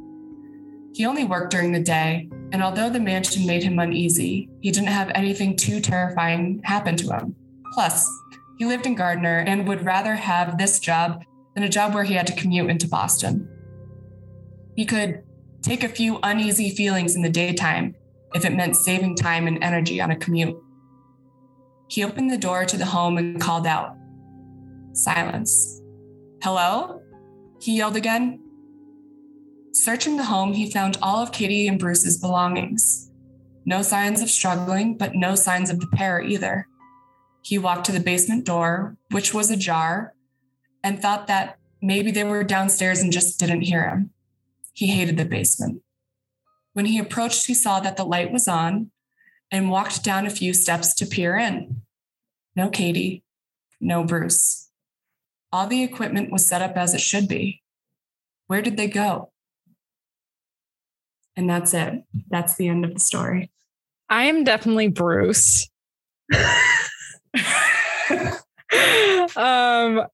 He 0.93 1.07
only 1.07 1.23
worked 1.23 1.49
during 1.49 1.71
the 1.71 1.79
day, 1.79 2.29
and 2.51 2.61
although 2.61 2.91
the 2.91 2.99
mansion 2.99 3.47
made 3.47 3.63
him 3.63 3.79
uneasy, 3.79 4.47
he 4.61 4.69
didn't 4.69 4.89
have 4.89 5.09
anything 5.15 5.55
too 5.55 5.79
terrifying 5.79 6.61
happen 6.63 6.97
to 6.97 7.09
him. 7.09 7.35
Plus, 7.73 8.07
he 8.59 8.65
lived 8.65 8.85
in 8.85 8.93
Gardner 8.93 9.39
and 9.39 9.67
would 9.67 9.83
rather 9.83 10.13
have 10.13 10.59
this 10.59 10.79
job 10.79 11.23
than 11.55 11.63
a 11.63 11.67
job 11.67 11.95
where 11.95 12.03
he 12.03 12.13
had 12.13 12.27
to 12.27 12.35
commute 12.35 12.69
into 12.69 12.87
Boston. 12.87 13.49
He 14.75 14.85
could 14.85 15.23
take 15.63 15.83
a 15.83 15.89
few 15.89 16.19
uneasy 16.21 16.69
feelings 16.69 17.15
in 17.15 17.23
the 17.23 17.29
daytime 17.29 17.95
if 18.35 18.45
it 18.45 18.53
meant 18.53 18.75
saving 18.75 19.15
time 19.15 19.47
and 19.47 19.63
energy 19.63 19.99
on 19.99 20.11
a 20.11 20.15
commute. 20.15 20.55
He 21.89 22.03
opened 22.03 22.29
the 22.29 22.37
door 22.37 22.65
to 22.65 22.77
the 22.77 22.85
home 22.85 23.17
and 23.17 23.41
called 23.41 23.65
out. 23.65 23.97
Silence. 24.93 25.81
Hello? 26.43 27.01
He 27.59 27.77
yelled 27.77 27.95
again. 27.95 28.39
Searching 29.73 30.15
the 30.15 30.23
home, 30.23 30.53
he 30.53 30.69
found 30.69 30.97
all 31.01 31.23
of 31.23 31.31
Katie 31.31 31.67
and 31.67 31.79
Bruce's 31.79 32.19
belongings. 32.19 33.11
No 33.65 33.81
signs 33.81 34.21
of 34.21 34.29
struggling, 34.29 34.97
but 34.97 35.15
no 35.15 35.33
signs 35.33 35.71
of 35.71 35.79
the 35.79 35.87
pair 35.87 36.21
either. 36.21 36.67
He 37.41 37.57
walked 37.57 37.85
to 37.85 37.91
the 37.91 37.99
basement 37.99 38.45
door, 38.45 38.95
which 39.09 39.33
was 39.33 39.49
ajar, 39.49 40.13
and 40.83 41.01
thought 41.01 41.25
that 41.25 41.57
maybe 41.81 42.11
they 42.11 42.23
were 42.23 42.43
downstairs 42.43 42.99
and 43.01 43.11
just 43.11 43.39
didn't 43.39 43.61
hear 43.61 43.89
him. 43.89 44.11
He 44.73 44.87
hated 44.87 45.17
the 45.17 45.25
basement. 45.25 45.81
When 46.73 46.85
he 46.85 46.99
approached, 46.99 47.47
he 47.47 47.55
saw 47.55 47.79
that 47.79 47.97
the 47.97 48.05
light 48.05 48.31
was 48.31 48.47
on 48.47 48.91
and 49.51 49.69
walked 49.69 50.03
down 50.03 50.25
a 50.25 50.29
few 50.29 50.53
steps 50.53 50.93
to 50.95 51.05
peer 51.05 51.37
in. 51.37 51.81
No 52.55 52.69
Katie, 52.69 53.23
no 53.79 54.03
Bruce. 54.03 54.69
All 55.51 55.67
the 55.67 55.83
equipment 55.83 56.31
was 56.31 56.45
set 56.45 56.61
up 56.61 56.77
as 56.77 56.93
it 56.93 57.01
should 57.01 57.27
be. 57.27 57.61
Where 58.47 58.61
did 58.61 58.77
they 58.77 58.87
go? 58.87 59.31
And 61.35 61.49
that's 61.49 61.73
it. 61.73 62.03
That's 62.29 62.55
the 62.55 62.67
end 62.67 62.85
of 62.85 62.93
the 62.93 62.99
story. 62.99 63.51
I 64.09 64.25
am 64.25 64.43
definitely 64.43 64.89
Bruce. 64.89 65.69
um, 69.35 70.05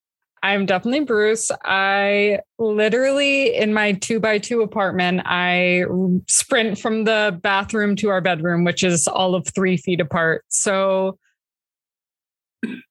I'm 0.46 0.68
definitely 0.68 1.06
Bruce. 1.06 1.50
I 1.64 2.38
literally, 2.60 3.56
in 3.56 3.74
my 3.74 3.94
two 3.94 4.20
by 4.20 4.38
two 4.38 4.62
apartment, 4.62 5.24
I 5.26 5.86
sprint 6.28 6.78
from 6.78 7.06
the 7.06 7.40
bathroom 7.42 7.96
to 7.96 8.10
our 8.10 8.22
bedroom, 8.22 8.64
which 8.64 8.84
is 8.84 9.08
all 9.08 9.34
of 9.34 9.48
three 9.48 9.76
feet 9.76 10.00
apart. 10.00 10.46
So, 10.50 11.18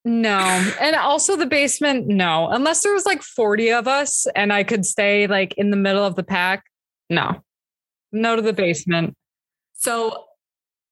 no. 0.04 0.72
And 0.80 0.96
also 0.96 1.36
the 1.36 1.46
basement, 1.46 2.08
no. 2.08 2.48
Unless 2.48 2.82
there 2.82 2.92
was 2.92 3.06
like 3.06 3.22
40 3.22 3.70
of 3.70 3.86
us 3.86 4.26
and 4.34 4.52
I 4.52 4.64
could 4.64 4.84
stay 4.84 5.28
like 5.28 5.54
in 5.56 5.70
the 5.70 5.76
middle 5.76 6.04
of 6.04 6.16
the 6.16 6.24
pack, 6.24 6.64
no. 7.08 7.40
No 8.10 8.34
to 8.34 8.42
the 8.42 8.52
basement. 8.52 9.14
So 9.74 10.24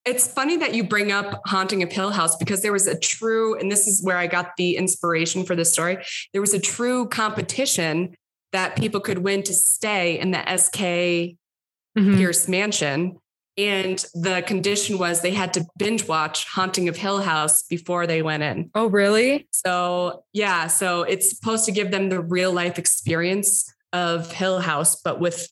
it's 0.05 0.27
funny 0.27 0.57
that 0.57 0.75
you 0.75 0.85
bring 0.85 1.13
up 1.13 1.41
Haunting 1.47 1.83
of 1.83 1.93
Hill 1.93 2.11
House 2.11 2.37
because 2.37 2.63
there 2.63 2.73
was 2.73 2.87
a 2.87 2.99
true, 2.99 3.59
and 3.59 3.71
this 3.71 3.87
is 3.87 4.03
where 4.03 4.17
I 4.17 4.27
got 4.27 4.57
the 4.57 4.77
inspiration 4.77 5.45
for 5.45 5.55
this 5.55 5.73
story. 5.73 5.99
There 6.33 6.41
was 6.41 6.55
a 6.55 6.61
true 6.61 7.07
competition 7.09 8.15
that 8.53 8.77
people 8.77 9.01
could 9.01 9.19
win 9.19 9.43
to 9.45 9.55
stay 9.55 10.19
in 10.19 10.33
the 10.33 10.57
SK 10.57 10.79
mm-hmm. 10.79 12.17
Pierce 12.17 12.49
mansion. 12.49 13.19
And 13.59 14.03
the 14.15 14.43
condition 14.47 14.99
was 14.99 15.21
they 15.21 15.33
had 15.33 15.53
to 15.55 15.67
binge 15.77 16.09
watch 16.09 16.47
Haunting 16.47 16.89
of 16.89 16.97
Hill 16.97 17.21
House 17.21 17.63
before 17.63 18.07
they 18.07 18.23
went 18.23 18.43
in. 18.43 18.71
Oh, 18.75 18.87
really? 18.87 19.47
So, 19.51 20.25
yeah. 20.33 20.69
So 20.69 21.03
it's 21.03 21.37
supposed 21.37 21.67
to 21.67 21.73
give 21.73 21.91
them 21.91 22.09
the 22.09 22.21
real 22.21 22.53
life 22.53 22.79
experience 22.79 23.71
of 23.93 24.33
Hill 24.33 24.61
House, 24.61 25.01
but 25.03 25.21
with 25.21 25.49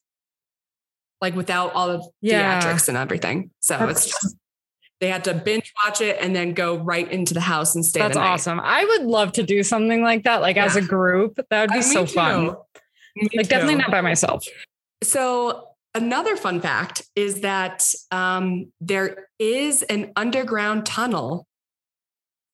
like 1.21 1.37
without 1.37 1.75
all 1.75 1.91
of 1.91 2.07
yeah. 2.23 2.61
theatrics 2.61 2.89
and 2.89 2.97
everything. 2.97 3.51
So 3.61 3.77
That's 3.77 4.07
it's 4.07 4.21
just 4.21 4.37
they 5.01 5.09
had 5.09 5.25
to 5.25 5.35
binge 5.35 5.73
watch 5.85 6.01
it 6.01 6.19
and 6.21 6.37
then 6.37 6.53
go 6.53 6.77
right 6.77 7.11
into 7.11 7.33
the 7.35 7.41
house 7.41 7.75
and 7.75 7.85
stay. 7.85 8.01
That's 8.01 8.17
awesome. 8.17 8.61
I 8.61 8.85
would 8.85 9.03
love 9.03 9.33
to 9.33 9.43
do 9.43 9.63
something 9.63 10.03
like 10.03 10.25
that, 10.25 10.43
like 10.43 10.57
yeah. 10.57 10.67
as 10.67 10.77
a 10.77 10.83
group. 10.83 11.41
That 11.49 11.63
would 11.63 11.71
be 11.71 11.79
uh, 11.79 11.83
so 11.83 12.05
too. 12.05 12.13
fun. 12.13 12.57
Me 13.17 13.29
like 13.35 13.47
too. 13.47 13.51
definitely 13.51 13.77
not 13.77 13.91
by 13.91 14.03
myself. 14.03 14.45
So 15.03 15.69
another 15.95 16.37
fun 16.37 16.61
fact 16.61 17.03
is 17.17 17.41
that 17.41 17.93
um, 18.11 18.71
there 18.81 19.29
is 19.39 19.83
an 19.85 20.13
underground 20.17 20.85
tunnel 20.85 21.47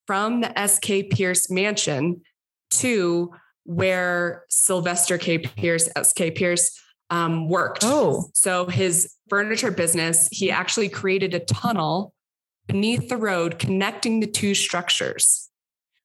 from 0.06 0.40
the 0.40 0.66
SK 0.66 1.10
Pierce 1.10 1.50
mansion 1.50 2.22
to 2.70 3.32
where 3.64 4.44
Sylvester 4.48 5.18
K. 5.18 5.38
Pierce, 5.38 5.88
SK 6.00 6.34
Pierce, 6.36 6.80
um, 7.10 7.48
worked. 7.48 7.80
Oh, 7.82 8.30
so 8.34 8.66
his 8.66 9.14
furniture 9.28 9.72
business, 9.72 10.28
he 10.30 10.50
actually 10.50 10.88
created 10.88 11.34
a 11.34 11.40
tunnel 11.40 12.14
beneath 12.66 13.08
the 13.08 13.16
road 13.16 13.58
connecting 13.58 14.20
the 14.20 14.26
two 14.26 14.54
structures. 14.54 15.48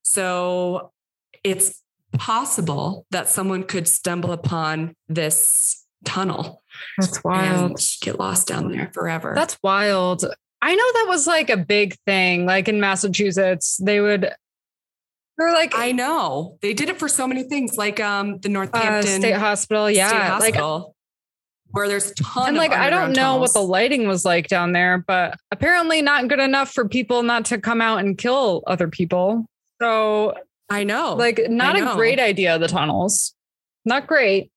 So 0.04 0.92
it's 1.44 1.82
possible 2.14 3.06
that 3.12 3.30
someone 3.30 3.64
could 3.64 3.88
stumble 3.88 4.32
upon 4.32 4.96
this 5.08 5.86
tunnel. 6.06 6.64
That's 6.98 7.24
wild. 7.24 7.80
get 8.02 8.20
lost 8.20 8.48
down 8.48 8.72
there 8.72 8.92
forever. 8.94 9.34
That's 9.36 9.58
wild. 9.64 10.26
I 10.62 10.76
know 10.76 10.92
that 10.94 11.06
was 11.08 11.28
like 11.28 11.50
a 11.50 11.58
big 11.58 11.96
thing, 12.06 12.46
like 12.46 12.68
in 12.68 12.80
Massachusetts. 12.80 13.78
They 13.78 14.00
would 14.00 14.32
they're 15.38 15.54
like 15.54 15.74
I 15.76 15.92
know. 15.92 16.58
They 16.62 16.74
did 16.74 16.90
it 16.90 17.00
for 17.00 17.08
so 17.08 17.28
many 17.28 17.44
things, 17.44 17.78
like 17.78 18.00
um 18.00 18.40
the 18.40 18.50
Northampton 18.50 19.12
uh, 19.12 19.20
State 19.20 19.38
Hospital. 19.38 19.90
Yeah. 19.90 20.08
State 20.08 20.18
like 20.20 20.56
Hospital, 20.56 20.96
where 21.72 21.88
there's 21.88 22.12
tons 22.14 22.48
and 22.48 22.58
of 22.58 22.62
like 22.62 22.74
I 22.74 22.90
don't 22.90 23.14
know 23.14 23.38
what 23.38 23.54
the 23.54 23.62
lighting 23.62 24.08
was 24.08 24.26
like 24.26 24.48
down 24.48 24.72
there, 24.72 25.04
but 25.08 25.38
apparently 25.52 26.02
not 26.02 26.28
good 26.28 26.40
enough 26.40 26.72
for 26.72 26.88
people 26.88 27.24
not 27.24 27.46
to 27.46 27.60
come 27.60 27.82
out 27.82 28.00
and 28.00 28.18
kill 28.18 28.64
other 28.68 28.88
people. 28.88 29.46
So 29.82 30.36
I 30.70 30.84
know. 30.84 31.16
like 31.16 31.42
not 31.50 31.78
a 31.78 31.96
great 31.96 32.20
idea, 32.20 32.58
the 32.60 32.68
tunnels. 32.68 33.34
Not 33.86 34.08
great. 34.08 34.52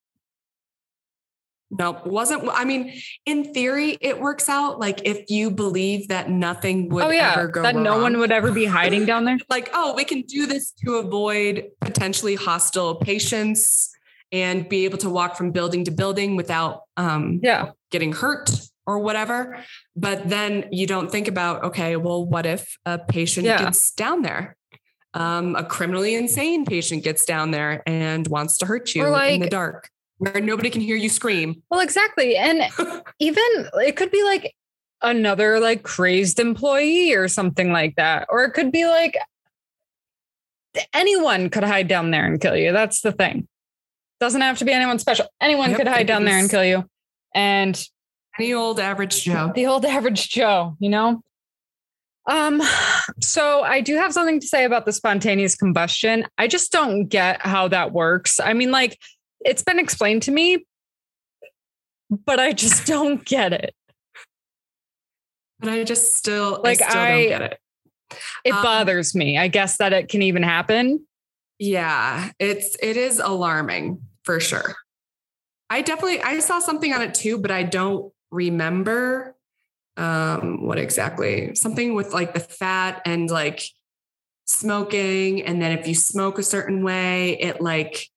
No, 1.76 2.00
wasn't. 2.04 2.48
I 2.52 2.64
mean, 2.64 2.92
in 3.26 3.52
theory, 3.52 3.98
it 4.00 4.20
works 4.20 4.48
out. 4.48 4.78
Like 4.78 5.06
if 5.06 5.28
you 5.28 5.50
believe 5.50 6.08
that 6.08 6.30
nothing 6.30 6.88
would 6.90 7.04
oh 7.04 7.10
yeah. 7.10 7.32
ever 7.32 7.48
go 7.48 7.62
That 7.62 7.74
no 7.74 8.00
one 8.00 8.18
would 8.18 8.30
ever 8.30 8.52
be 8.52 8.64
hiding 8.64 9.06
down 9.06 9.24
there. 9.24 9.38
like, 9.48 9.70
oh, 9.72 9.94
we 9.94 10.04
can 10.04 10.22
do 10.22 10.46
this 10.46 10.72
to 10.84 10.96
avoid 10.96 11.64
potentially 11.80 12.36
hostile 12.36 12.96
patients 12.96 13.93
and 14.34 14.68
be 14.68 14.84
able 14.84 14.98
to 14.98 15.08
walk 15.08 15.36
from 15.36 15.52
building 15.52 15.84
to 15.84 15.92
building 15.92 16.34
without 16.34 16.80
um, 16.96 17.38
Yeah. 17.40 17.70
getting 17.92 18.12
hurt 18.12 18.50
or 18.84 18.98
whatever. 18.98 19.64
But 19.94 20.28
then 20.28 20.68
you 20.72 20.88
don't 20.88 21.08
think 21.10 21.28
about, 21.28 21.62
okay, 21.62 21.94
well, 21.94 22.26
what 22.26 22.44
if 22.44 22.76
a 22.84 22.98
patient 22.98 23.46
Yeah. 23.46 23.62
gets 23.62 23.92
down 23.92 24.22
there? 24.22 24.56
Um, 25.14 25.54
a 25.54 25.62
criminally 25.64 26.16
insane 26.16 26.64
patient 26.66 27.04
gets 27.04 27.24
down 27.24 27.52
there 27.52 27.84
and 27.86 28.26
wants 28.26 28.58
to 28.58 28.66
hurt 28.66 28.92
you 28.96 29.04
Or 29.04 29.24
in 29.24 29.40
the 29.40 29.48
dark 29.48 29.88
where 30.18 30.40
nobody 30.40 30.68
can 30.68 30.80
hear 30.80 30.96
you 30.96 31.08
scream. 31.08 31.62
Well, 31.70 31.78
exactly. 31.78 32.36
And 32.36 32.62
even 33.20 33.44
it 33.74 33.94
could 33.94 34.10
be 34.10 34.24
like 34.24 34.52
another 35.00 35.60
like 35.60 35.84
crazed 35.84 36.40
employee 36.40 37.12
or 37.12 37.28
something 37.28 37.70
like 37.70 37.94
that. 37.94 38.26
Or 38.30 38.42
it 38.42 38.50
could 38.50 38.72
be 38.72 38.86
like 38.86 39.16
anyone 40.92 41.50
could 41.50 41.62
hide 41.62 41.86
down 41.86 42.10
there 42.10 42.26
and 42.26 42.40
kill 42.40 42.56
you. 42.56 42.72
That's 42.72 43.00
the 43.00 43.12
thing. 43.12 43.46
Doesn't 44.24 44.40
have 44.40 44.56
to 44.56 44.64
be 44.64 44.72
anyone 44.72 44.98
special. 44.98 45.26
Anyone 45.38 45.68
Yep, 45.68 45.78
could 45.80 45.86
hide 45.86 46.06
down 46.06 46.24
there 46.24 46.38
and 46.38 46.48
kill 46.48 46.64
you. 46.64 46.88
And 47.34 47.78
Any 48.38 48.54
old 48.54 48.80
average 48.80 49.22
Joe. 49.22 49.52
the 49.54 49.66
old 49.66 49.84
average 49.96 50.30
Joe, 50.30 50.78
you 50.80 50.88
know? 50.88 51.20
Um, 52.26 52.62
so 53.20 53.60
I 53.64 53.82
do 53.82 53.96
have 53.96 54.14
something 54.14 54.40
to 54.40 54.46
say 54.46 54.64
about 54.64 54.86
the 54.86 54.94
spontaneous 54.94 55.54
combustion. 55.54 56.24
I 56.38 56.46
just 56.46 56.72
don't 56.72 57.06
get 57.06 57.42
how 57.44 57.68
that 57.68 57.92
works. 57.92 58.40
I 58.40 58.54
mean, 58.54 58.70
like, 58.70 58.98
it's 59.40 59.62
been 59.62 59.78
explained 59.78 60.22
to 60.22 60.30
me, 60.30 60.64
but 62.08 62.40
I 62.40 62.54
just 62.54 62.86
don't 62.86 63.22
get 63.26 63.52
it. 63.52 63.74
But 65.60 65.68
I 65.68 65.84
just 65.84 66.16
still, 66.16 66.62
Like, 66.64 66.80
I 66.80 66.88
still 66.88 66.98
I- 67.02 67.10
don't 67.10 67.28
get 67.28 67.42
it. 67.42 67.58
It 68.46 68.52
Um, 68.54 68.62
bothers 68.62 69.14
me. 69.14 69.36
I 69.36 69.48
guess 69.48 69.76
that 69.76 69.92
it 69.92 70.08
can 70.08 70.22
even 70.22 70.42
happen. 70.42 71.06
Yeah, 71.58 72.30
it's 72.38 72.74
it 72.82 72.96
is 72.96 73.18
alarming 73.18 74.00
for 74.24 74.40
sure. 74.40 74.74
I 75.70 75.82
definitely 75.82 76.22
I 76.22 76.38
saw 76.40 76.58
something 76.58 76.92
on 76.92 77.02
it 77.02 77.14
too, 77.14 77.38
but 77.38 77.50
I 77.50 77.62
don't 77.62 78.12
remember 78.30 79.36
um 79.96 80.66
what 80.66 80.78
exactly. 80.78 81.54
Something 81.54 81.94
with 81.94 82.12
like 82.12 82.34
the 82.34 82.40
fat 82.40 83.02
and 83.04 83.30
like 83.30 83.62
smoking 84.46 85.42
and 85.42 85.60
then 85.60 85.78
if 85.78 85.86
you 85.86 85.94
smoke 85.94 86.38
a 86.38 86.42
certain 86.42 86.82
way, 86.82 87.38
it 87.38 87.60
like 87.60 88.08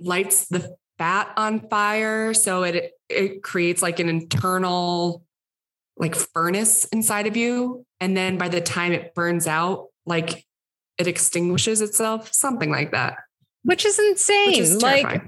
lights 0.00 0.46
the 0.46 0.76
fat 0.98 1.32
on 1.36 1.68
fire 1.68 2.34
so 2.34 2.64
it 2.64 2.92
it 3.08 3.42
creates 3.42 3.82
like 3.82 4.00
an 4.00 4.08
internal 4.08 5.24
like 5.96 6.14
furnace 6.14 6.84
inside 6.86 7.26
of 7.26 7.36
you 7.36 7.84
and 8.00 8.16
then 8.16 8.36
by 8.36 8.48
the 8.48 8.60
time 8.60 8.92
it 8.92 9.14
burns 9.14 9.46
out 9.46 9.86
like 10.06 10.44
it 10.98 11.06
extinguishes 11.06 11.80
itself, 11.80 12.32
something 12.34 12.70
like 12.70 12.90
that. 12.90 13.18
Which 13.68 13.84
is 13.84 13.98
insane. 13.98 14.46
Which 14.46 14.58
is 14.60 14.80
like, 14.80 15.22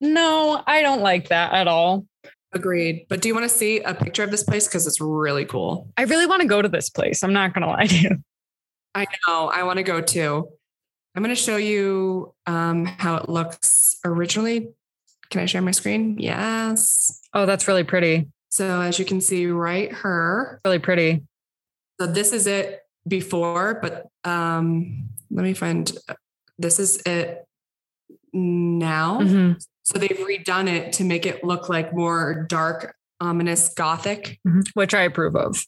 no, 0.00 0.62
I 0.66 0.82
don't 0.82 1.00
like 1.00 1.30
that 1.30 1.52
at 1.52 1.66
all. 1.66 2.06
Agreed. 2.52 3.06
But 3.08 3.20
do 3.20 3.28
you 3.28 3.34
want 3.34 3.50
to 3.50 3.56
see 3.56 3.80
a 3.80 3.92
picture 3.92 4.22
of 4.22 4.30
this 4.30 4.44
place? 4.44 4.68
Because 4.68 4.86
it's 4.86 5.00
really 5.00 5.44
cool. 5.44 5.88
I 5.96 6.02
really 6.04 6.26
want 6.26 6.42
to 6.42 6.48
go 6.48 6.62
to 6.62 6.68
this 6.68 6.90
place. 6.90 7.24
I'm 7.24 7.32
not 7.32 7.52
gonna 7.54 7.66
lie 7.76 7.86
to 7.86 7.94
you. 7.96 8.10
I 8.94 9.06
know. 9.26 9.48
I 9.48 9.64
want 9.64 9.78
to 9.78 9.82
go 9.82 10.00
too. 10.00 10.48
I'm 11.16 11.22
going 11.22 11.34
to 11.34 11.40
show 11.42 11.56
you 11.56 12.34
um, 12.46 12.84
how 12.84 13.16
it 13.16 13.28
looks 13.28 13.96
originally. 14.04 14.68
Can 15.30 15.40
I 15.40 15.46
share 15.46 15.62
my 15.62 15.70
screen? 15.70 16.18
Yes. 16.18 17.22
Oh, 17.32 17.46
that's 17.46 17.66
really 17.66 17.84
pretty. 17.84 18.28
So 18.50 18.82
as 18.82 18.98
you 18.98 19.06
can 19.06 19.22
see 19.22 19.46
right 19.46 19.94
here, 19.94 20.60
Really 20.64 20.78
pretty. 20.78 21.24
so 21.98 22.06
this 22.06 22.32
is 22.34 22.46
it 22.46 22.82
before, 23.08 23.78
but 23.80 24.06
um, 24.30 25.08
let 25.30 25.42
me 25.42 25.54
find, 25.54 25.90
this 26.58 26.78
is 26.78 26.98
it 27.06 27.45
now. 28.36 29.20
Mhm. 29.20 29.60
So 29.82 29.98
they've 29.98 30.10
redone 30.18 30.68
it 30.68 30.92
to 30.94 31.04
make 31.04 31.26
it 31.26 31.44
look 31.44 31.68
like 31.68 31.94
more 31.94 32.46
dark, 32.48 32.94
ominous 33.20 33.68
gothic. 33.74 34.38
Which 34.74 34.94
I 34.94 35.02
approve 35.02 35.36
of. 35.36 35.64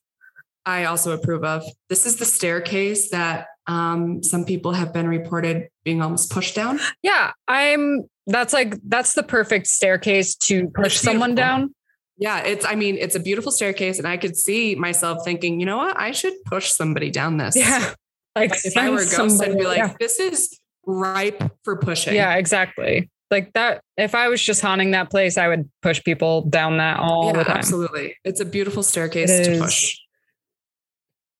I 0.66 0.84
also 0.84 1.12
approve 1.12 1.44
of. 1.44 1.62
This 1.88 2.04
is 2.04 2.16
the 2.16 2.24
staircase 2.24 3.10
that 3.10 3.46
um, 3.66 4.22
some 4.22 4.44
people 4.44 4.72
have 4.72 4.92
been 4.92 5.08
reported 5.08 5.68
being 5.84 6.02
almost 6.02 6.30
pushed 6.30 6.54
down. 6.54 6.78
Yeah, 7.02 7.32
I'm. 7.46 8.04
That's 8.26 8.52
like 8.52 8.74
that's 8.86 9.14
the 9.14 9.22
perfect 9.22 9.66
staircase 9.68 10.34
to 10.36 10.68
push 10.74 10.96
someone 10.98 11.34
down. 11.34 11.74
Yeah, 12.18 12.40
it's. 12.40 12.66
I 12.66 12.74
mean, 12.74 12.96
it's 12.98 13.14
a 13.14 13.20
beautiful 13.20 13.52
staircase, 13.52 13.98
and 13.98 14.06
I 14.06 14.16
could 14.18 14.36
see 14.36 14.74
myself 14.74 15.18
thinking, 15.24 15.60
you 15.60 15.66
know 15.66 15.76
what, 15.78 15.98
I 15.98 16.10
should 16.10 16.34
push 16.44 16.70
somebody 16.70 17.10
down 17.10 17.36
this. 17.38 17.56
Yeah, 17.56 17.78
like, 18.36 18.50
Like, 18.50 18.60
if 18.64 18.76
I 18.76 18.90
were 18.90 18.96
a 18.96 19.04
ghost, 19.06 19.18
I'd 19.18 19.28
be 19.28 19.28
somebody- 19.62 19.64
like, 19.64 19.98
this 19.98 20.18
is 20.20 20.57
ripe 20.88 21.42
for 21.64 21.76
pushing. 21.76 22.14
yeah, 22.14 22.34
exactly. 22.36 23.10
Like 23.30 23.52
that. 23.52 23.82
If 23.98 24.14
I 24.14 24.28
was 24.28 24.42
just 24.42 24.62
haunting 24.62 24.92
that 24.92 25.10
place, 25.10 25.36
I 25.36 25.48
would 25.48 25.68
push 25.82 26.02
people 26.02 26.42
down 26.42 26.78
that 26.78 26.98
all 26.98 27.26
yeah, 27.26 27.32
the 27.34 27.44
time. 27.44 27.58
absolutely. 27.58 28.16
It's 28.24 28.40
a 28.40 28.44
beautiful 28.46 28.82
staircase 28.82 29.30
It 29.30 29.44
to 29.44 29.50
is. 29.52 29.60
push. 29.60 29.96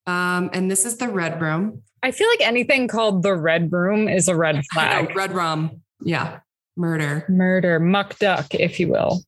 Um, 0.07 0.51
and 0.53 0.71
this 0.71 0.85
is 0.85 0.99
the 0.99 1.09
red 1.09 1.41
room. 1.41 1.83
I 2.03 2.11
feel 2.13 2.29
like 2.29 2.43
anything 2.43 2.89
called 2.89 3.23
the 3.23 3.35
red 3.35 3.73
room 3.73 4.07
is 4.09 4.29
a 4.29 4.37
red 4.37 4.57
know, 4.57 4.63
flag. 4.73 5.17
red 5.17 5.33
rum. 5.33 5.83
Yeah, 6.03 6.41
murder. 6.77 7.25
Murder, 7.29 7.81
muck 7.81 8.19
duck, 8.19 8.55
if 8.55 8.79
you 8.79 8.89
will. 8.89 9.23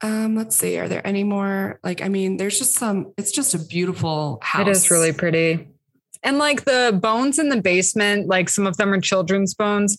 Um, 0.00 0.34
let's 0.34 0.56
see. 0.56 0.78
Are 0.78 0.88
there 0.88 1.06
any 1.06 1.22
more? 1.22 1.78
Like, 1.84 2.02
I 2.02 2.08
mean, 2.08 2.36
there's 2.36 2.58
just 2.58 2.74
some. 2.74 3.12
It's 3.16 3.30
just 3.30 3.54
a 3.54 3.58
beautiful 3.58 4.40
house. 4.42 4.66
It 4.66 4.70
is 4.70 4.90
really 4.90 5.12
pretty. 5.12 5.68
And 6.22 6.38
like 6.38 6.64
the 6.64 6.98
bones 7.00 7.38
in 7.38 7.48
the 7.48 7.60
basement, 7.60 8.28
like 8.28 8.48
some 8.48 8.66
of 8.66 8.76
them 8.76 8.92
are 8.92 9.00
children's 9.00 9.54
bones. 9.54 9.98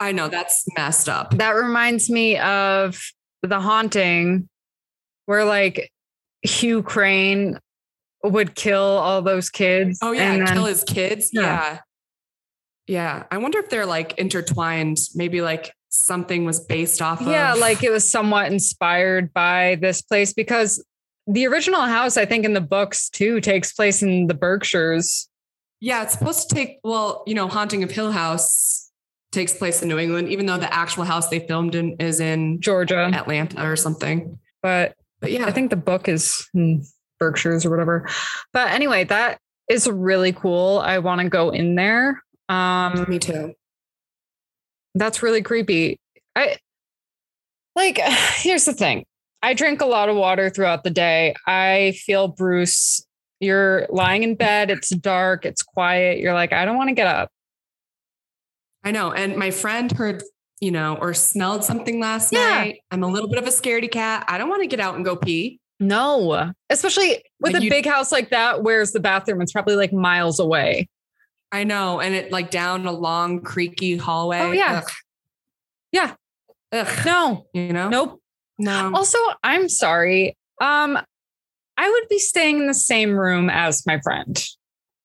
I 0.00 0.12
know 0.12 0.28
that's 0.28 0.64
messed 0.76 1.08
up. 1.08 1.36
That 1.36 1.50
reminds 1.50 2.08
me 2.08 2.38
of 2.38 3.00
the 3.42 3.60
haunting 3.60 4.48
where 5.26 5.44
like 5.44 5.92
Hugh 6.42 6.82
Crain 6.82 7.58
would 8.22 8.54
kill 8.54 8.82
all 8.82 9.22
those 9.22 9.50
kids. 9.50 9.98
Oh 10.02 10.12
yeah, 10.12 10.32
and 10.32 10.46
then- 10.46 10.54
kill 10.54 10.64
his 10.64 10.84
kids. 10.84 11.30
Yeah. 11.32 11.42
Yeah. 11.42 11.78
yeah. 12.86 13.22
I 13.30 13.38
wonder 13.38 13.58
if 13.58 13.68
they're 13.68 13.86
like 13.86 14.18
intertwined. 14.18 14.98
Maybe 15.14 15.40
like 15.42 15.72
something 15.88 16.44
was 16.44 16.60
based 16.60 17.02
off 17.02 17.20
yeah, 17.20 17.26
of. 17.26 17.32
Yeah. 17.32 17.54
Like 17.54 17.82
it 17.82 17.90
was 17.90 18.10
somewhat 18.10 18.50
inspired 18.50 19.32
by 19.32 19.78
this 19.80 20.00
place 20.00 20.32
because 20.32 20.82
the 21.28 21.46
original 21.46 21.82
house, 21.82 22.16
I 22.16 22.24
think 22.24 22.44
in 22.44 22.54
the 22.54 22.60
books 22.60 23.10
too, 23.10 23.40
takes 23.40 23.72
place 23.72 24.02
in 24.02 24.26
the 24.26 24.34
Berkshires. 24.34 25.28
yeah, 25.80 26.02
it's 26.02 26.14
supposed 26.14 26.48
to 26.48 26.54
take. 26.54 26.80
Well, 26.82 27.22
you 27.26 27.34
know, 27.34 27.48
Haunting 27.48 27.82
of 27.84 27.90
Hill 27.90 28.10
House 28.10 28.90
takes 29.30 29.52
place 29.52 29.82
in 29.82 29.88
New 29.88 29.98
England, 29.98 30.30
even 30.30 30.46
though 30.46 30.56
the 30.56 30.72
actual 30.72 31.04
house 31.04 31.28
they 31.28 31.40
filmed 31.40 31.74
in 31.74 31.96
is 32.00 32.18
in 32.18 32.60
Georgia. 32.60 33.10
Atlanta 33.12 33.64
or 33.64 33.76
something. 33.76 34.38
But 34.62 34.94
But 35.20 35.30
yeah, 35.30 35.44
I 35.44 35.52
think 35.52 35.70
the 35.70 35.76
book 35.76 36.08
is 36.08 36.48
in 36.54 36.82
Berkshires 37.20 37.66
or 37.66 37.70
whatever. 37.70 38.08
But 38.52 38.70
anyway, 38.70 39.04
that 39.04 39.38
is 39.68 39.86
really 39.86 40.32
cool. 40.32 40.78
I 40.78 40.98
want 40.98 41.20
to 41.20 41.28
go 41.28 41.50
in 41.50 41.74
there. 41.74 42.22
Um, 42.48 43.04
me 43.06 43.18
too. 43.18 43.52
that's 44.94 45.22
really 45.22 45.42
creepy. 45.42 46.00
I 46.34 46.56
like 47.76 47.98
here's 48.38 48.64
the 48.64 48.72
thing. 48.72 49.04
I 49.42 49.54
drink 49.54 49.80
a 49.80 49.86
lot 49.86 50.08
of 50.08 50.16
water 50.16 50.50
throughout 50.50 50.84
the 50.84 50.90
day. 50.90 51.34
I 51.46 51.94
feel 52.04 52.28
Bruce. 52.28 53.04
You're 53.40 53.86
lying 53.88 54.24
in 54.24 54.34
bed, 54.34 54.68
it's 54.70 54.88
dark, 54.90 55.46
it's 55.46 55.62
quiet. 55.62 56.18
You're 56.18 56.34
like, 56.34 56.52
I 56.52 56.64
don't 56.64 56.76
want 56.76 56.88
to 56.88 56.94
get 56.94 57.06
up. 57.06 57.30
I 58.84 58.90
know. 58.90 59.12
And 59.12 59.36
my 59.36 59.50
friend 59.52 59.90
heard, 59.92 60.22
you 60.60 60.70
know, 60.72 60.96
or 61.00 61.14
smelled 61.14 61.62
something 61.64 62.00
last 62.00 62.32
Yeah. 62.32 62.40
night. 62.48 62.80
I'm 62.90 63.02
a 63.04 63.06
little 63.08 63.28
bit 63.28 63.38
of 63.38 63.46
a 63.46 63.50
scaredy 63.50 63.90
cat. 63.90 64.24
I 64.28 64.38
don't 64.38 64.48
want 64.48 64.62
to 64.62 64.66
get 64.66 64.80
out 64.80 64.96
and 64.96 65.04
go 65.04 65.14
pee. 65.14 65.60
No, 65.78 66.52
especially 66.70 67.22
with 67.40 67.52
Like 67.52 67.62
a 67.62 67.64
you- 67.64 67.70
big 67.70 67.86
house 67.86 68.10
like 68.10 68.30
that, 68.30 68.64
where's 68.64 68.90
the 68.90 68.98
bathroom? 69.00 69.40
It's 69.40 69.52
probably 69.52 69.76
like 69.76 69.92
miles 69.92 70.40
away. 70.40 70.88
I 71.52 71.62
know. 71.62 72.00
And 72.00 72.14
it 72.16 72.32
like 72.32 72.50
down 72.50 72.86
a 72.86 72.92
long, 72.92 73.40
creaky 73.42 73.96
hallway. 73.96 74.40
Oh, 74.40 74.50
yeah. 74.52 74.82
Ugh. 74.84 74.90
Yeah. 75.92 76.14
Ugh. 76.72 77.06
No, 77.06 77.46
You 77.54 77.72
know? 77.72 77.88
nope. 77.88 78.17
No. 78.58 78.92
Also, 78.94 79.18
I'm 79.42 79.68
sorry. 79.68 80.36
Um, 80.60 80.98
I 81.76 81.90
would 81.90 82.08
be 82.08 82.18
staying 82.18 82.58
in 82.58 82.66
the 82.66 82.74
same 82.74 83.18
room 83.18 83.48
as 83.48 83.86
my 83.86 84.00
friend. 84.00 84.44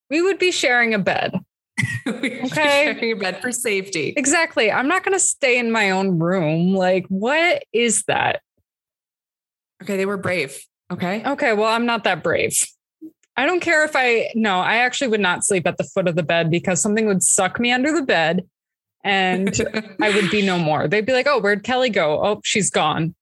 We 0.09 0.21
would 0.21 0.39
be 0.39 0.51
sharing 0.51 0.93
a 0.93 0.99
bed. 0.99 1.39
okay. 2.07 2.43
Okay. 2.45 2.93
Sharing 2.93 3.11
a 3.11 3.13
bed 3.13 3.41
for 3.41 3.51
safety. 3.51 4.13
Exactly. 4.17 4.71
I'm 4.71 4.87
not 4.87 5.03
going 5.03 5.15
to 5.15 5.23
stay 5.23 5.59
in 5.59 5.71
my 5.71 5.91
own 5.91 6.19
room. 6.19 6.73
Like, 6.73 7.05
what 7.09 7.63
is 7.73 8.03
that? 8.07 8.41
Okay. 9.81 9.97
They 9.97 10.05
were 10.05 10.17
brave. 10.17 10.59
Okay. 10.91 11.23
Okay, 11.25 11.53
well, 11.53 11.71
I'm 11.71 11.85
not 11.85 12.03
that 12.03 12.21
brave. 12.23 12.55
I 13.35 13.45
don't 13.47 13.61
care 13.61 13.83
if 13.83 13.95
I 13.95 14.29
no, 14.35 14.59
I 14.59 14.77
actually 14.77 15.07
would 15.07 15.19
not 15.19 15.43
sleep 15.43 15.65
at 15.65 15.77
the 15.77 15.83
foot 15.83 16.07
of 16.07 16.15
the 16.15 16.23
bed 16.23 16.51
because 16.51 16.81
something 16.81 17.07
would 17.07 17.23
suck 17.23 17.59
me 17.59 17.71
under 17.71 17.91
the 17.91 18.03
bed 18.03 18.43
and 19.03 19.59
I 20.01 20.11
would 20.11 20.29
be 20.29 20.45
no 20.45 20.59
more. 20.59 20.87
They'd 20.87 21.05
be 21.05 21.13
like, 21.13 21.27
"Oh, 21.27 21.39
where'd 21.39 21.63
Kelly 21.63 21.89
go? 21.89 22.23
Oh, 22.23 22.41
she's 22.43 22.69
gone." 22.69 23.15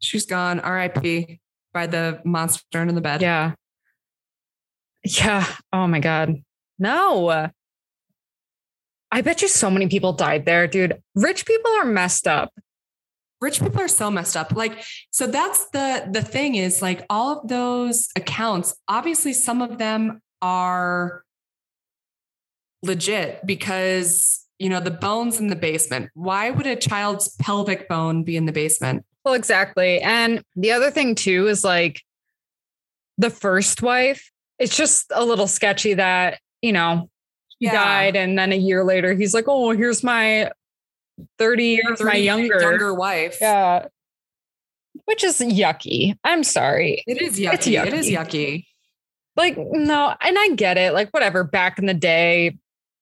She's 0.00 0.26
gone. 0.26 0.60
R.I.P. 0.60 1.40
by 1.72 1.86
the 1.86 2.20
monster 2.24 2.80
under 2.80 2.92
the 2.92 3.00
bed. 3.00 3.22
Yeah. 3.22 3.52
Yeah. 5.04 5.46
Oh 5.72 5.86
my 5.86 6.00
god. 6.00 6.42
No. 6.78 7.50
I 9.12 9.20
bet 9.22 9.42
you 9.42 9.48
so 9.48 9.70
many 9.70 9.88
people 9.88 10.12
died 10.12 10.44
there, 10.46 10.66
dude. 10.66 11.00
Rich 11.14 11.46
people 11.46 11.70
are 11.72 11.84
messed 11.84 12.26
up. 12.28 12.52
rich 13.40 13.60
people 13.60 13.80
are 13.80 13.88
so 13.88 14.10
messed 14.10 14.36
up 14.36 14.52
like 14.52 14.84
so 15.10 15.26
that's 15.26 15.68
the 15.70 16.06
the 16.12 16.20
thing 16.22 16.56
is 16.56 16.82
like 16.82 17.04
all 17.08 17.38
of 17.40 17.48
those 17.48 18.08
accounts 18.14 18.74
obviously 18.86 19.32
some 19.32 19.62
of 19.62 19.78
them 19.78 20.20
are 20.42 21.24
legit 22.82 23.40
because 23.46 24.44
you 24.58 24.68
know 24.68 24.80
the 24.80 24.90
bones 24.90 25.40
in 25.40 25.46
the 25.48 25.56
basement 25.56 26.10
why 26.14 26.50
would 26.50 26.66
a 26.66 26.76
child's 26.76 27.34
pelvic 27.36 27.88
bone 27.88 28.24
be 28.24 28.36
in 28.36 28.44
the 28.44 28.52
basement 28.52 29.04
Well, 29.24 29.34
exactly. 29.34 30.00
And 30.00 30.42
the 30.56 30.72
other 30.72 30.90
thing 30.90 31.14
too 31.14 31.46
is 31.48 31.62
like 31.64 32.02
the 33.18 33.30
first 33.30 33.82
wife, 33.82 34.30
it's 34.58 34.76
just 34.76 35.06
a 35.14 35.24
little 35.24 35.46
sketchy 35.46 35.94
that, 35.94 36.38
you 36.62 36.72
know, 36.72 37.10
he 37.58 37.66
Yeah. 37.66 37.72
died 37.74 38.16
and 38.16 38.38
then 38.38 38.52
a 38.52 38.56
year 38.56 38.82
later 38.84 39.12
he's 39.14 39.34
like, 39.34 39.44
"Oh, 39.46 39.70
here's 39.72 40.02
my 40.02 40.50
30 41.38 41.64
years 41.66 42.00
my 42.00 42.12
30 42.12 42.18
younger." 42.20 42.60
younger 42.60 42.94
wife 42.94 43.36
Yeah. 43.40 43.86
Which 45.04 45.22
is 45.22 45.38
yucky. 45.40 46.16
I'm 46.24 46.42
sorry. 46.42 47.04
it 47.06 47.20
is 47.20 47.38
yucky. 47.38 47.52
It's 47.54 47.66
it 47.66 47.92
is 47.94 48.08
yucky. 48.08 48.16
yucky 48.16 48.66
Like 49.36 49.56
no, 49.58 50.14
and 50.20 50.38
I 50.38 50.48
get 50.54 50.78
it. 50.78 50.92
Like 50.94 51.10
whatever, 51.10 51.44
back 51.44 51.78
in 51.78 51.84
the 51.86 51.94
day 51.94 52.56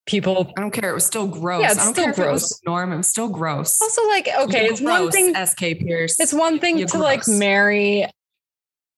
people 0.09 0.51
i 0.57 0.61
don't 0.61 0.71
care 0.71 0.89
it 0.89 0.93
was 0.93 1.05
still 1.05 1.27
gross 1.27 1.61
Yeah, 1.61 1.71
it's 1.71 1.79
i 1.79 1.83
don't 1.85 1.93
still 1.93 2.03
care 2.05 2.13
if 2.13 2.19
it 2.19 2.31
was 2.31 2.41
gross. 2.41 2.61
norm 2.65 2.91
it 2.91 2.97
was 2.97 3.07
still 3.07 3.29
gross 3.29 3.79
also 3.81 4.07
like 4.07 4.27
okay, 4.41 4.63
You're 4.63 4.71
it's 4.73 4.81
one 4.81 5.11
thing 5.11 5.35
sk 5.45 5.59
pierce 5.59 6.19
It's 6.19 6.33
one 6.33 6.59
thing 6.59 6.77
You're 6.79 6.87
to 6.89 6.97
like 6.97 7.27
marry 7.27 8.05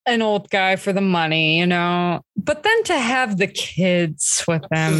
an 0.07 0.23
old 0.23 0.49
guy 0.49 0.77
for 0.77 0.91
the 0.91 0.99
money, 1.01 1.59
you 1.59 1.67
know, 1.67 2.21
but 2.35 2.63
then 2.63 2.83
to 2.85 2.97
have 2.97 3.37
the 3.37 3.45
kids 3.45 4.43
with 4.47 4.63
them, 4.71 4.93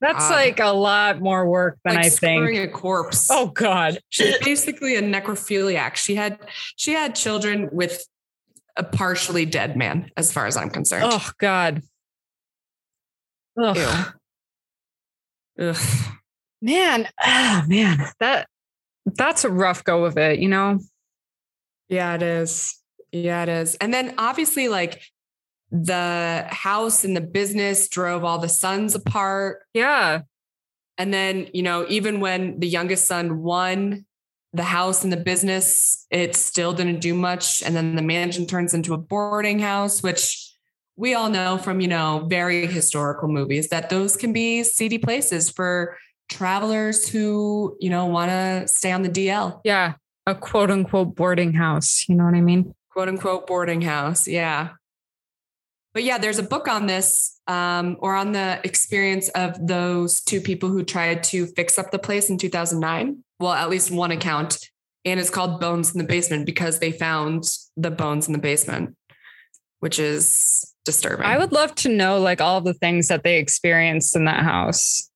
that's 0.00 0.26
God. 0.26 0.30
like 0.30 0.58
a 0.58 0.68
lot 0.72 1.20
more 1.20 1.46
work 1.46 1.78
than 1.84 1.96
like 1.96 2.06
I 2.06 2.08
think. 2.08 2.56
a 2.56 2.66
corpse 2.68 3.28
Oh 3.30 3.48
God. 3.48 3.98
She's 4.08 4.38
basically 4.38 4.96
a 4.96 5.02
necrophiliac. 5.02 5.96
She 5.96 6.14
had 6.14 6.38
she 6.76 6.92
had 6.92 7.14
children 7.14 7.68
with 7.72 8.02
a 8.78 8.84
partially 8.84 9.44
dead 9.44 9.76
man, 9.76 10.10
as 10.16 10.32
far 10.32 10.46
as 10.46 10.56
I'm 10.56 10.70
concerned. 10.70 11.04
Oh 11.06 11.30
God. 11.38 11.82
Ugh. 13.62 13.76
Ew. 13.76 13.88
Ugh. 15.58 15.76
Man, 16.60 17.08
oh 17.24 17.64
man, 17.68 18.06
that 18.18 18.48
that's 19.06 19.44
a 19.44 19.50
rough 19.50 19.84
go 19.84 20.04
of 20.04 20.18
it, 20.18 20.40
you 20.40 20.48
know? 20.48 20.80
Yeah, 21.88 22.14
it 22.14 22.22
is. 22.22 22.82
Yeah, 23.12 23.44
it 23.44 23.48
is. 23.48 23.74
And 23.76 23.94
then 23.94 24.14
obviously, 24.18 24.68
like 24.68 25.00
the 25.70 26.46
house 26.48 27.04
and 27.04 27.16
the 27.16 27.20
business 27.20 27.88
drove 27.88 28.24
all 28.24 28.38
the 28.38 28.48
sons 28.48 28.94
apart. 28.94 29.62
Yeah. 29.72 30.22
And 30.96 31.14
then, 31.14 31.48
you 31.54 31.62
know, 31.62 31.86
even 31.88 32.20
when 32.20 32.58
the 32.58 32.68
youngest 32.68 33.06
son 33.06 33.40
won 33.40 34.04
the 34.52 34.64
house 34.64 35.04
and 35.04 35.12
the 35.12 35.18
business, 35.18 36.06
it 36.10 36.34
still 36.34 36.72
didn't 36.72 37.00
do 37.00 37.14
much. 37.14 37.62
And 37.62 37.76
then 37.76 37.94
the 37.94 38.02
mansion 38.02 38.46
turns 38.46 38.74
into 38.74 38.94
a 38.94 38.98
boarding 38.98 39.58
house, 39.60 40.02
which 40.02 40.47
we 40.98 41.14
all 41.14 41.30
know 41.30 41.56
from, 41.56 41.80
you 41.80 41.86
know, 41.86 42.26
very 42.28 42.66
historical 42.66 43.28
movies 43.28 43.68
that 43.68 43.88
those 43.88 44.16
can 44.16 44.32
be 44.32 44.64
seedy 44.64 44.98
places 44.98 45.48
for 45.48 45.96
travelers 46.28 47.08
who, 47.08 47.76
you 47.80 47.88
know, 47.88 48.06
want 48.06 48.30
to 48.30 48.66
stay 48.66 48.90
on 48.90 49.02
the 49.02 49.08
DL, 49.08 49.60
Yeah. 49.64 49.94
A 50.26 50.34
quote 50.34 50.70
unquote 50.70 51.14
boarding 51.14 51.54
house. 51.54 52.04
You 52.06 52.16
know 52.16 52.24
what 52.24 52.34
I 52.34 52.42
mean? 52.42 52.74
quote 52.90 53.08
unquote 53.08 53.46
boarding 53.46 53.80
house. 53.80 54.26
Yeah. 54.26 54.70
But 55.94 56.02
yeah, 56.02 56.18
there's 56.18 56.38
a 56.38 56.42
book 56.42 56.68
on 56.68 56.86
this 56.86 57.40
um, 57.46 57.96
or 58.00 58.14
on 58.14 58.32
the 58.32 58.60
experience 58.64 59.28
of 59.30 59.54
those 59.66 60.20
two 60.20 60.40
people 60.40 60.68
who 60.68 60.84
tried 60.84 61.22
to 61.24 61.46
fix 61.46 61.78
up 61.78 61.92
the 61.92 61.98
place 61.98 62.28
in 62.28 62.36
2009. 62.38 63.24
Well, 63.38 63.52
at 63.52 63.70
least 63.70 63.90
one 63.90 64.10
account. 64.10 64.58
And 65.04 65.18
it's 65.18 65.30
called 65.30 65.60
Bones 65.60 65.94
in 65.94 65.98
the 65.98 66.06
Basement 66.06 66.44
because 66.44 66.80
they 66.80 66.92
found 66.92 67.44
the 67.76 67.90
bones 67.90 68.26
in 68.26 68.32
the 68.32 68.38
basement, 68.38 68.96
which 69.78 69.98
is 69.98 70.74
disturbing. 70.88 71.26
I 71.26 71.36
would 71.36 71.52
love 71.52 71.74
to 71.76 71.88
know 71.90 72.18
like 72.18 72.40
all 72.40 72.62
the 72.62 72.72
things 72.72 73.08
that 73.08 73.22
they 73.22 73.38
experienced 73.38 74.16
in 74.16 74.24
that 74.24 74.42
house. 74.42 75.10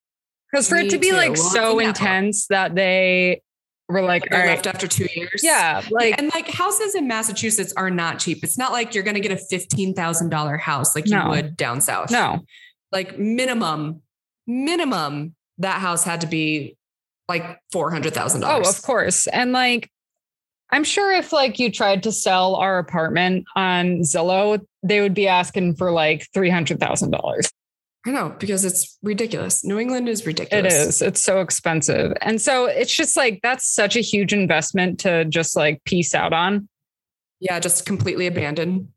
Because 0.51 0.69
for 0.69 0.75
Me 0.77 0.87
it 0.87 0.91
to 0.91 0.99
be 0.99 1.09
too. 1.11 1.17
like 1.17 1.33
We'll 1.33 1.51
so 1.51 1.79
intense 1.79 2.47
that 2.49 2.75
they 2.75 3.41
were 3.89 4.03
like, 4.03 4.29
they 4.29 4.37
all 4.37 4.43
right, 4.43 4.49
left 4.51 4.67
after 4.67 4.87
two 4.87 5.07
years. 5.17 5.41
yeah, 5.43 5.81
like 5.91 6.19
and 6.19 6.31
like 6.35 6.49
houses 6.51 6.95
in 6.95 7.09
Massachusetts 7.09 7.73
are 7.75 7.89
not 7.91 8.19
cheap. 8.19 8.45
It's 8.45 8.59
not 8.59 8.71
like 8.71 8.95
you're 8.95 9.03
going 9.05 9.15
to 9.15 9.21
get 9.21 9.33
a 9.33 9.37
$15,000 9.37 10.61
house 10.61 10.95
like 10.95 11.09
you 11.09 11.21
would 11.29 11.57
down 11.57 11.81
south. 11.81 12.11
no, 12.11 12.41
like 12.93 13.19
minimum, 13.19 14.03
minimum, 14.47 15.35
that 15.59 15.81
house 15.81 16.05
had 16.05 16.21
to 16.21 16.27
be 16.27 16.77
like 17.29 17.59
four 17.73 17.91
hundred 17.91 18.13
thousand 18.13 18.43
dollars. 18.43 18.67
Oh, 18.67 18.71
of 18.71 18.83
course, 18.83 19.27
and 19.29 19.53
like. 19.53 19.89
I'm 20.73 20.85
sure 20.85 21.13
if 21.13 21.33
like 21.33 21.59
you 21.59 21.71
tried 21.71 22.03
to 22.05 22.13
sell 22.13 22.55
our 22.57 22.79
apartment 22.79 23.45
on 23.55 24.01
Zillow, 24.01 24.59
they 24.83 25.01
would 25.03 25.15
be 25.15 25.29
asking 25.29 25.77
for 25.77 25.91
like 25.93 26.27
three 26.33 26.51
hundred 26.51 26.81
thousand 26.81 27.11
dollars. 27.11 27.51
I 28.05 28.11
know 28.11 28.35
because 28.39 28.65
it's 28.65 28.99
ridiculous. 29.03 29.65
New 29.65 29.79
England 29.79 30.09
is 30.09 30.27
ridiculous. 30.27 30.75
It 30.75 30.77
is. 30.89 31.03
It's 31.03 31.23
so 31.23 31.41
expensive, 31.41 32.13
and 32.23 32.41
so 32.41 32.65
it's 32.67 32.93
just 32.93 33.17
like 33.17 33.41
that's 33.43 33.73
such 33.73 33.97
a 33.97 34.01
huge 34.01 34.33
investment 34.33 34.99
to 35.01 35.25
just 35.27 35.55
like 35.55 35.85
piece 35.85 36.15
out 36.15 36.33
on. 36.33 36.69
Yeah, 37.39 37.61
just 37.61 37.87
completely 37.87 38.27
abandoned. 38.27 38.89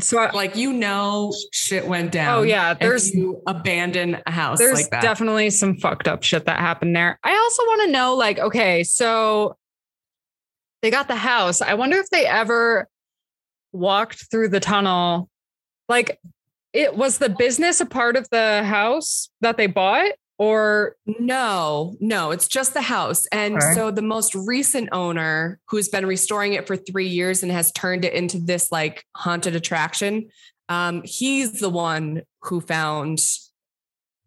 So 0.00 0.18
I, 0.18 0.30
Like 0.30 0.56
you 0.56 0.72
know, 0.72 1.32
shit 1.52 1.86
went 1.86 2.12
down. 2.12 2.38
oh 2.38 2.42
yeah, 2.42 2.74
there's 2.74 3.14
you 3.14 3.42
abandon 3.46 4.18
a 4.26 4.30
house 4.30 4.58
there's 4.58 4.74
like 4.82 4.90
that. 4.90 5.02
definitely 5.02 5.50
some 5.50 5.76
fucked 5.76 6.06
up 6.06 6.22
shit 6.22 6.44
that 6.46 6.58
happened 6.60 6.94
there. 6.94 7.18
I 7.24 7.34
also 7.36 7.62
want 7.64 7.82
to 7.86 7.90
know, 7.90 8.14
like, 8.14 8.38
okay, 8.38 8.84
so 8.84 9.56
they 10.82 10.90
got 10.90 11.08
the 11.08 11.16
house. 11.16 11.60
I 11.60 11.74
wonder 11.74 11.96
if 11.98 12.08
they 12.10 12.26
ever 12.26 12.88
walked 13.72 14.30
through 14.30 14.48
the 14.48 14.60
tunnel. 14.60 15.28
Like, 15.88 16.18
it 16.72 16.96
was 16.96 17.18
the 17.18 17.30
business 17.30 17.80
a 17.80 17.86
part 17.86 18.16
of 18.16 18.28
the 18.30 18.62
house 18.64 19.30
that 19.40 19.56
they 19.56 19.66
bought, 19.66 20.12
or 20.36 20.96
No, 21.06 21.96
no, 22.00 22.30
it's 22.30 22.46
just 22.46 22.74
the 22.74 22.82
house. 22.82 23.26
And 23.26 23.56
Okay. 23.56 23.74
so 23.74 23.90
the 23.90 24.02
most 24.02 24.34
recent 24.34 24.88
owner 24.92 25.58
who's 25.68 25.88
been 25.88 26.06
restoring 26.06 26.52
it 26.52 26.66
for 26.66 26.76
three 26.76 27.08
years 27.08 27.42
and 27.42 27.50
has 27.50 27.72
turned 27.72 28.04
it 28.04 28.12
into 28.12 28.38
this 28.38 28.70
like 28.70 29.04
haunted 29.16 29.56
attraction, 29.56 30.28
um, 30.68 31.02
he's 31.04 31.58
the 31.60 31.70
one 31.70 32.22
who 32.42 32.60
found 32.60 33.20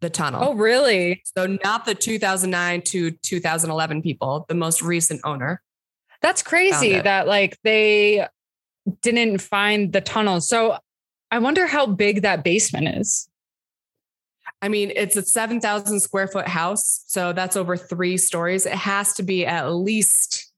the 0.00 0.10
tunnel. 0.10 0.42
oh, 0.42 0.54
really? 0.54 1.22
So 1.36 1.56
not 1.64 1.84
the 1.86 1.94
2009 1.94 2.82
to 2.86 3.12
2011 3.12 4.02
people, 4.02 4.44
the 4.48 4.54
most 4.56 4.82
recent 4.82 5.20
owner. 5.24 5.62
That's 6.22 6.42
crazy 6.42 7.00
that 7.00 7.26
like 7.26 7.58
they 7.64 8.26
didn't 9.02 9.38
find 9.38 9.92
the 9.92 10.00
tunnel. 10.00 10.40
So 10.40 10.78
I 11.30 11.38
wonder 11.38 11.66
how 11.66 11.86
big 11.86 12.22
that 12.22 12.44
basement 12.44 12.88
is. 12.88 13.28
I 14.60 14.68
mean, 14.68 14.92
it's 14.94 15.16
a 15.16 15.22
7,000 15.22 16.00
square 16.00 16.28
foot 16.28 16.46
house. 16.46 17.04
So 17.08 17.32
that's 17.32 17.56
over 17.56 17.76
three 17.76 18.16
stories. 18.16 18.64
It 18.66 18.74
has 18.74 19.14
to 19.14 19.24
be 19.24 19.44
at 19.44 19.72
least, 19.72 20.52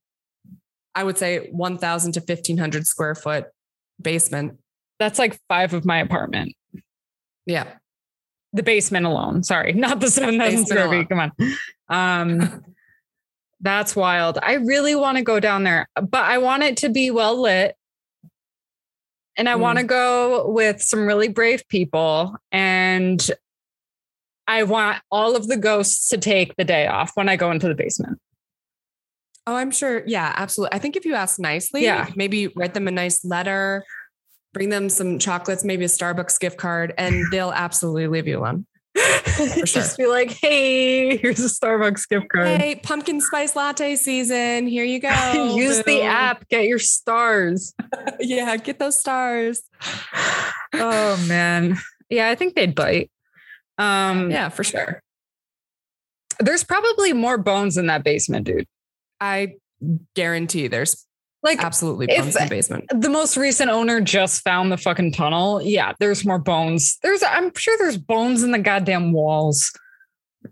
I 0.94 1.04
would 1.04 1.16
say 1.16 1.48
1,000 1.50 2.12
to 2.12 2.20
1,500 2.20 2.86
square 2.86 3.14
foot 3.14 3.46
basement. 4.00 4.58
That's 4.98 5.18
like 5.18 5.38
five 5.48 5.72
of 5.72 5.84
my 5.84 5.98
apartment. 5.98 6.54
Yeah. 7.46 7.66
the 8.52 8.62
basement 8.62 9.06
alone. 9.06 9.42
Sorry, 9.42 9.72
not 9.72 10.00
the 10.00 10.08
7,000 10.08 10.38
Basement 10.38 10.68
square 10.68 10.90
feet. 10.90 11.08
Come 11.08 11.18
on. 11.20 11.32
Um, 11.88 12.64
that's 13.60 13.94
wild. 13.96 14.38
I 14.42 14.54
really 14.54 14.94
want 14.94 15.16
to 15.18 15.24
go 15.24 15.40
down 15.40 15.64
there, 15.64 15.88
but 15.94 16.22
I 16.24 16.38
want 16.38 16.62
it 16.62 16.76
to 16.78 16.88
be 16.88 17.10
well 17.10 17.40
lit. 17.40 17.76
and 19.36 19.48
I 19.48 19.54
Mm. 19.54 19.60
want 19.60 19.78
to 19.78 19.84
go 19.84 20.48
with 20.48 20.80
some 20.80 21.06
really 21.08 21.26
brave 21.26 21.66
people. 21.68 22.36
And 22.52 23.20
I 24.46 24.62
want 24.62 25.02
all 25.10 25.34
of 25.34 25.48
the 25.48 25.56
ghosts 25.56 26.08
to 26.10 26.18
take 26.18 26.54
the 26.54 26.62
day 26.62 26.86
off 26.86 27.10
when 27.14 27.28
I 27.28 27.34
go 27.34 27.50
into 27.50 27.66
the 27.66 27.74
basement. 27.74 28.20
Oh, 29.44 29.56
I'm 29.56 29.72
sure. 29.72 30.04
Yeah, 30.06 30.32
absolutely. 30.36 30.76
I 30.76 30.78
think 30.78 30.94
if 30.94 31.04
you 31.04 31.14
ask 31.14 31.40
nicely, 31.40 31.82
Yeah. 31.82 32.08
maybe 32.14 32.46
write 32.54 32.74
them 32.74 32.86
a 32.86 32.92
nice 32.92 33.24
letter, 33.24 33.84
bring 34.52 34.68
them 34.68 34.88
some 34.88 35.18
chocolates, 35.18 35.64
maybe 35.64 35.84
a 35.84 35.88
Starbucks 35.88 36.38
gift 36.38 36.56
card, 36.56 36.94
and 36.96 37.24
they'll 37.32 37.50
absolutely 37.50 38.06
leave 38.06 38.28
you 38.28 38.38
alone. 38.38 38.66
sure. 39.36 39.64
Just 39.64 39.98
be 39.98 40.06
like, 40.06 40.30
hey, 40.30 41.16
here's 41.16 41.40
a 41.40 41.48
Starbucks 41.48 42.08
gift 42.08 42.28
card. 42.28 42.46
Hey, 42.46 42.76
pumpkin 42.76 43.20
spice 43.20 43.56
latte 43.56 43.96
season. 43.96 44.66
Here 44.68 44.84
you 44.84 45.00
go. 45.00 45.54
Use 45.56 45.82
the 45.82 46.02
app, 46.02 46.48
get 46.48 46.64
your 46.66 46.78
stars. 46.78 47.74
Yeah, 48.20 48.56
get 48.56 48.78
those 48.78 48.98
stars. 48.98 49.62
oh 50.74 51.24
man. 51.28 51.78
Yeah, 52.10 52.28
I 52.28 52.34
think 52.34 52.54
they'd 52.54 52.74
bite. 52.74 53.10
Um 53.78 54.30
Yeah, 54.30 54.48
for 54.50 54.62
sure. 54.64 55.00
there's 56.38 56.64
probably 56.64 57.12
more 57.12 57.38
bones 57.38 57.76
in 57.76 57.86
that 57.86 58.04
basement, 58.04 58.46
dude. 58.46 58.66
I 59.20 59.54
guarantee 60.14 60.68
there's 60.68 61.06
Like 61.44 61.62
absolutely 61.62 62.06
bones 62.06 62.34
in 62.34 62.44
the 62.44 62.48
basement. 62.48 62.86
the 62.88 63.10
most 63.10 63.36
recent 63.36 63.70
owner 63.70 64.00
just 64.00 64.42
found 64.42 64.72
the 64.72 64.78
fucking 64.78 65.12
tunnel. 65.12 65.60
Yeah, 65.62 65.92
there's 66.00 66.24
more 66.24 66.38
bones. 66.38 66.96
There's 67.02 67.22
I'm 67.22 67.54
sure 67.54 67.76
there's 67.78 67.98
bones 67.98 68.42
in 68.42 68.50
the 68.50 68.58
goddamn 68.58 69.12
walls. 69.12 69.70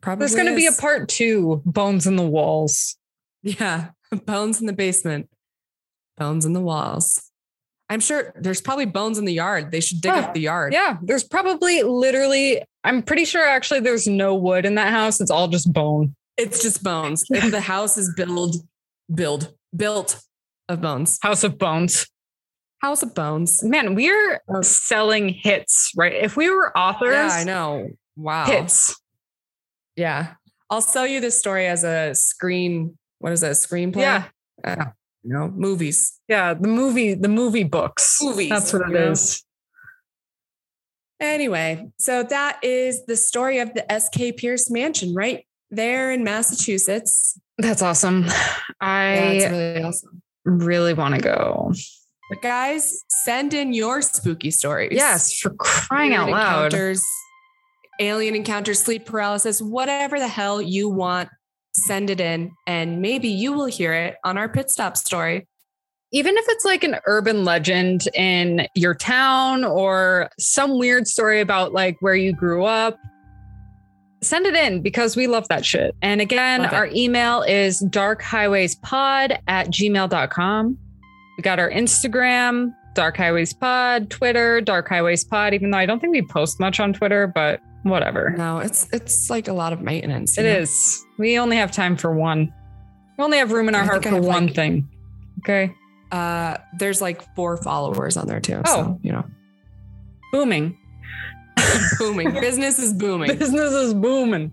Probably 0.02 0.26
There's 0.26 0.36
gonna 0.36 0.54
be 0.54 0.66
a 0.66 0.72
part 0.72 1.08
two, 1.08 1.62
bones 1.64 2.06
in 2.06 2.16
the 2.16 2.26
walls. 2.26 2.96
Yeah, 3.42 3.88
bones 4.26 4.60
in 4.60 4.66
the 4.66 4.74
basement, 4.74 5.30
bones 6.18 6.44
in 6.44 6.52
the 6.52 6.60
walls. 6.60 7.30
I'm 7.88 8.00
sure 8.00 8.34
there's 8.36 8.60
probably 8.60 8.86
bones 8.86 9.18
in 9.18 9.24
the 9.24 9.32
yard. 9.32 9.70
They 9.70 9.80
should 9.80 10.02
dig 10.02 10.12
up 10.12 10.34
the 10.34 10.40
yard. 10.40 10.74
Yeah, 10.74 10.98
there's 11.02 11.24
probably 11.24 11.82
literally, 11.82 12.62
I'm 12.84 13.02
pretty 13.02 13.26
sure 13.26 13.46
actually 13.46 13.80
there's 13.80 14.06
no 14.06 14.34
wood 14.34 14.64
in 14.64 14.76
that 14.76 14.90
house. 14.90 15.20
It's 15.20 15.30
all 15.30 15.48
just 15.48 15.70
bone. 15.72 16.14
It's 16.38 16.62
just 16.62 16.82
bones. 16.82 17.24
If 17.28 17.50
the 17.50 17.60
house 17.60 17.98
is 17.98 18.10
build, 18.14 18.56
build, 19.14 19.52
built 19.76 20.22
of 20.68 20.80
bones. 20.80 21.18
House 21.22 21.44
of 21.44 21.58
bones. 21.58 22.06
House 22.80 23.02
of 23.02 23.14
bones. 23.14 23.62
Man, 23.62 23.94
we're 23.94 24.40
Oh. 24.48 24.62
selling 24.62 25.28
hits, 25.28 25.92
right? 25.96 26.12
If 26.14 26.36
we 26.36 26.50
were 26.50 26.76
authors, 26.76 27.12
Yeah, 27.14 27.28
I 27.32 27.44
know. 27.44 27.88
Wow. 28.16 28.44
hits. 28.46 28.96
Yeah. 29.96 30.34
I'll 30.70 30.80
sell 30.80 31.06
you 31.06 31.20
this 31.20 31.38
story 31.38 31.66
as 31.66 31.84
a 31.84 32.14
screen. 32.14 32.98
What 33.18 33.32
is 33.32 33.42
it? 33.42 33.48
A 33.48 33.50
screenplay? 33.50 34.00
Yeah. 34.00 34.24
Uh, 34.64 34.86
you 35.22 35.32
know, 35.32 35.48
movies. 35.48 36.18
Yeah, 36.28 36.54
the 36.54 36.66
movie, 36.68 37.14
the 37.14 37.28
movie 37.28 37.62
books. 37.64 38.18
Movies, 38.22 38.48
That's 38.48 38.72
what 38.72 38.82
it 38.82 38.88
you 38.88 38.94
know? 38.94 39.10
is. 39.12 39.44
Anyway, 41.20 41.88
so 41.98 42.24
that 42.24 42.58
is 42.64 43.04
the 43.06 43.16
story 43.16 43.58
of 43.60 43.72
the 43.74 43.84
SK 43.92 44.36
Pierce 44.36 44.68
Mansion 44.70 45.14
right 45.14 45.46
there 45.70 46.10
in 46.10 46.24
Massachusetts. 46.24 47.38
That's 47.58 47.80
awesome. 47.82 48.24
I 48.80 49.14
Yeah, 49.14 49.30
it's 49.30 49.50
really 49.52 49.82
awesome. 49.84 50.21
Really 50.44 50.94
want 50.94 51.14
to 51.14 51.20
go. 51.20 51.72
But 52.30 52.42
guys, 52.42 53.04
send 53.24 53.52
in 53.52 53.72
your 53.72 54.00
spooky 54.00 54.50
stories. 54.50 54.92
Yes, 54.92 55.34
for 55.38 55.50
crying 55.50 56.14
out 56.14 56.30
loud. 56.30 56.72
Encounters, 56.72 57.04
alien 58.00 58.34
encounters, 58.34 58.80
sleep 58.80 59.04
paralysis, 59.04 59.60
whatever 59.60 60.18
the 60.18 60.28
hell 60.28 60.62
you 60.62 60.88
want, 60.88 61.28
send 61.74 62.10
it 62.10 62.20
in. 62.20 62.52
And 62.66 63.00
maybe 63.00 63.28
you 63.28 63.52
will 63.52 63.66
hear 63.66 63.92
it 63.92 64.16
on 64.24 64.38
our 64.38 64.48
pit 64.48 64.70
stop 64.70 64.96
story. 64.96 65.46
Even 66.14 66.36
if 66.36 66.44
it's 66.48 66.64
like 66.64 66.84
an 66.84 66.96
urban 67.06 67.44
legend 67.44 68.06
in 68.14 68.66
your 68.74 68.94
town 68.94 69.64
or 69.64 70.30
some 70.38 70.78
weird 70.78 71.06
story 71.06 71.40
about 71.40 71.72
like 71.72 71.96
where 72.00 72.14
you 72.14 72.34
grew 72.34 72.64
up, 72.64 72.98
send 74.22 74.46
it 74.46 74.54
in 74.54 74.80
because 74.82 75.16
we 75.16 75.26
love 75.26 75.46
that 75.48 75.64
shit. 75.64 75.94
And 76.02 76.20
again, 76.20 76.60
Love 76.62 76.72
it. 76.72 76.76
our 76.76 76.86
email 76.86 77.42
is 77.42 77.82
darkhighwayspod 77.82 79.38
at 79.48 79.66
gmail.com. 79.68 80.78
We 81.38 81.42
got 81.42 81.58
our 81.58 81.70
Instagram, 81.70 82.74
Dark 82.94 83.16
Highways 83.16 83.52
Pod, 83.52 84.10
Twitter, 84.10 84.60
Dark 84.60 84.88
Highways 84.88 85.24
Pod, 85.24 85.54
even 85.54 85.70
though 85.70 85.78
I 85.78 85.86
don't 85.86 85.98
think 86.00 86.12
we 86.12 86.22
post 86.22 86.60
much 86.60 86.78
on 86.78 86.92
Twitter, 86.92 87.26
but 87.26 87.60
whatever. 87.82 88.30
No, 88.36 88.58
it's 88.58 88.88
it's 88.92 89.28
like 89.30 89.48
a 89.48 89.52
lot 89.52 89.72
of 89.72 89.80
maintenance. 89.80 90.38
It 90.38 90.42
know? 90.44 90.58
is. 90.58 91.04
We 91.18 91.38
only 91.38 91.56
have 91.56 91.72
time 91.72 91.96
for 91.96 92.14
one. 92.14 92.52
We 93.18 93.24
only 93.24 93.38
have 93.38 93.50
room 93.52 93.68
in 93.68 93.74
our 93.74 93.82
I 93.82 93.86
heart 93.86 94.04
for 94.04 94.20
one 94.20 94.46
like- 94.46 94.54
thing. 94.54 94.88
Okay. 95.40 95.74
Uh, 96.12 96.58
there's 96.78 97.00
like 97.00 97.22
four 97.34 97.56
followers 97.56 98.16
on 98.18 98.26
there 98.26 98.40
too. 98.40 98.60
Oh. 98.66 98.74
So, 98.74 99.00
you 99.02 99.12
know, 99.12 99.24
Booming. 100.32 100.78
booming. 101.98 102.32
Business 102.32 102.78
is 102.78 102.92
booming. 102.92 103.36
Business 103.38 103.72
is 103.72 103.94
booming. 103.94 104.52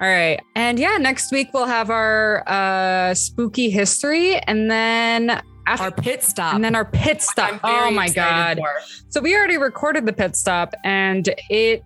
All 0.00 0.08
right. 0.08 0.40
And 0.54 0.78
yeah, 0.78 0.96
next 0.98 1.32
week 1.32 1.48
we'll 1.54 1.66
have 1.66 1.90
our 1.90 2.42
uh 2.46 3.14
spooky 3.14 3.70
history 3.70 4.36
and 4.38 4.70
then 4.70 5.42
after 5.66 5.84
Our 5.84 5.90
pit 5.90 6.22
stop. 6.22 6.54
and 6.54 6.64
then 6.64 6.74
our 6.76 6.84
pit 6.84 7.22
stop. 7.22 7.60
Oh 7.64 7.90
my 7.90 8.08
god. 8.08 8.58
for. 8.58 8.74
So 9.08 9.20
we 9.20 9.36
already 9.36 9.58
recorded 9.58 10.06
the 10.06 10.12
pit 10.12 10.36
stop 10.36 10.74
and 10.84 11.28
it 11.50 11.82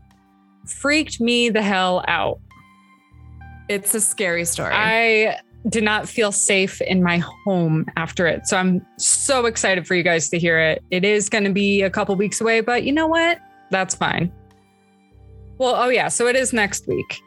freaked 0.67 1.21
me 1.21 1.49
the 1.49 1.63
hell 1.63 2.05
out. 2.07 2.39
It's 3.69 3.95
a 3.95 4.01
scary 4.01 4.45
story. 4.45 4.73
I 4.75 5.39
did 5.69 5.85
not 5.85 6.09
feel 6.09 6.33
safe 6.33 6.81
in 6.81 7.03
my 7.03 7.19
home 7.19 7.87
after 7.97 8.27
it. 8.27 8.47
So 8.47 8.57
I'm 8.57 8.85
so 8.99 9.47
excited 9.47 9.87
for 9.87 9.95
you 9.95 10.03
guys 10.03 10.29
to 10.31 10.39
hear 10.39 10.59
it. 10.59 10.83
It 10.91 11.05
is 11.05 11.29
going 11.29 11.45
to 11.45 11.53
be 11.53 11.83
a 11.83 11.91
couple 11.91 12.17
weeks 12.17 12.41
away, 12.41 12.61
but 12.63 12.83
you 12.83 12.93
know 12.93 13.07
what? 13.07 13.39
That's 13.71 13.95
fine. 13.95 14.33
Well, 15.61 15.75
oh 15.77 15.91
yeah, 15.91 16.09
so 16.09 16.27
it 16.27 16.37
is 16.37 16.55
next 16.55 16.89
week. 16.89 17.21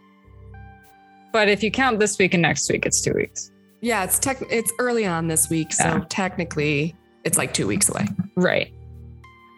But 1.32 1.50
if 1.50 1.62
you 1.62 1.70
count 1.70 2.00
this 2.00 2.18
week 2.18 2.34
and 2.34 2.42
next 2.42 2.68
week, 2.72 2.84
it's 2.86 3.00
two 3.00 3.14
weeks. 3.14 3.52
yeah, 3.82 4.04
it's 4.04 4.18
tech. 4.18 4.42
It's 4.50 4.72
early 4.80 5.06
on 5.06 5.28
this 5.28 5.50
week, 5.52 5.72
so 5.72 5.84
Yeah. 5.84 6.04
technically 6.10 6.96
it's 7.26 7.38
like 7.38 7.54
two 7.54 7.68
weeks 7.68 7.90
away. 7.90 8.08
Right. 8.36 8.74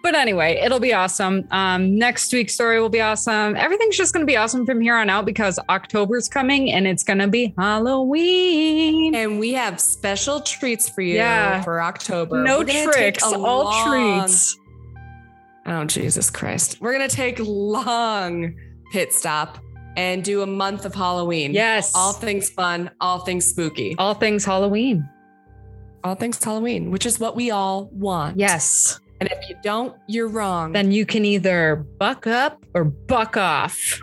But 0.04 0.14
anyway, 0.14 0.60
it'll 0.64 0.80
be 0.82 0.94
awesome. 0.94 1.48
Um, 1.52 1.98
next 1.98 2.32
week's 2.34 2.54
story 2.54 2.80
will 2.82 2.90
be 2.90 3.02
awesome. 3.02 3.56
Everything's 3.56 3.96
just 3.98 4.14
going 4.14 4.22
to 4.26 4.30
be 4.32 4.36
awesome 4.38 4.66
from 4.66 4.82
here 4.82 4.96
on 4.96 5.10
out 5.10 5.26
because 5.26 5.58
October's 5.70 6.28
coming 6.28 6.72
and 6.72 6.86
it's 6.86 7.02
going 7.04 7.18
to 7.20 7.28
be 7.28 7.54
Halloween. 7.58 9.16
And 9.16 9.40
we 9.40 9.54
have 9.54 9.80
special 9.80 10.42
treats 10.42 10.90
for 10.90 11.02
you 11.02 11.16
Yeah. 11.16 11.62
for 11.64 11.82
October. 11.82 12.44
No 12.44 12.60
We're 12.60 12.66
gonna 12.66 12.80
take 12.84 12.92
tricks, 12.94 13.24
all 13.24 13.40
long- 13.64 14.22
treats. 14.22 14.58
Oh, 15.66 15.86
Jesus 15.86 16.30
Christ. 16.30 16.78
We're 16.82 16.94
going 16.96 17.08
to 17.10 17.16
take 17.16 17.40
long 17.40 18.54
pit 18.92 19.14
stop 19.14 19.58
and 19.98 20.24
do 20.24 20.42
a 20.42 20.46
month 20.46 20.86
of 20.86 20.94
Halloween. 20.94 21.54
Yes. 21.54 21.94
All 21.96 22.14
things 22.14 22.50
fun, 22.50 22.92
all 23.00 23.20
things 23.20 23.46
spooky, 23.46 23.96
all 23.98 24.14
things 24.14 24.44
Halloween. 24.46 25.08
all 26.04 26.16
things 26.16 26.44
Halloween, 26.44 26.92
which 26.92 27.06
is 27.06 27.20
what 27.20 27.36
we 27.36 27.52
all 27.52 27.90
want. 27.94 28.38
Yes. 28.38 29.00
And 29.22 29.30
if 29.32 29.50
you 29.50 29.56
don't, 29.64 29.96
you're 30.08 30.28
wrong. 30.28 30.74
Then 30.74 30.92
you 30.92 31.06
can 31.06 31.24
either 31.24 31.86
buck 31.98 32.28
up 32.28 32.66
or 32.74 32.84
buck 32.84 33.38
off. 33.38 34.00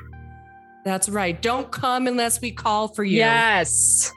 That's 0.85 1.09
right. 1.09 1.41
Don't 1.41 1.71
come 1.71 2.07
unless 2.07 2.41
we 2.41 2.51
call 2.51 2.89
for 2.89 3.05
you. 3.05 3.19
Yes. 3.19 4.11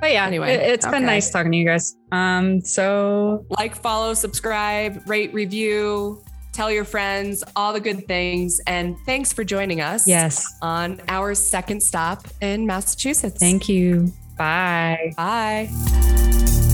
But 0.00 0.12
yeah, 0.12 0.26
Anyway, 0.26 0.52
it, 0.52 0.82
has 0.82 0.90
been 0.90 1.04
nice 1.06 1.30
talking 1.30 1.52
to 1.52 1.58
you 1.58 1.64
guys. 1.64 1.94
Um, 2.12 2.60
so 2.62 3.46
Like, 3.58 3.74
follow, 3.76 4.14
subscribe, 4.14 5.02
rate, 5.08 5.32
review, 5.32 6.22
tell 6.56 6.72
your 6.72 6.84
friends, 6.84 7.44
all 7.54 7.72
the 7.72 7.80
good 7.80 8.06
things. 8.08 8.60
And 8.66 8.96
thanks 9.04 9.32
for 9.32 9.44
joining 9.44 9.80
us 9.80 10.08
yes, 10.08 10.44
on 10.62 11.00
our 11.08 11.34
second 11.34 11.82
stop 11.82 12.26
in 12.40 12.66
Massachusetts. 12.66 13.38
thank 13.38 13.68
you. 13.68 14.12
Bye. 14.36 15.12
Bye. 15.16 16.65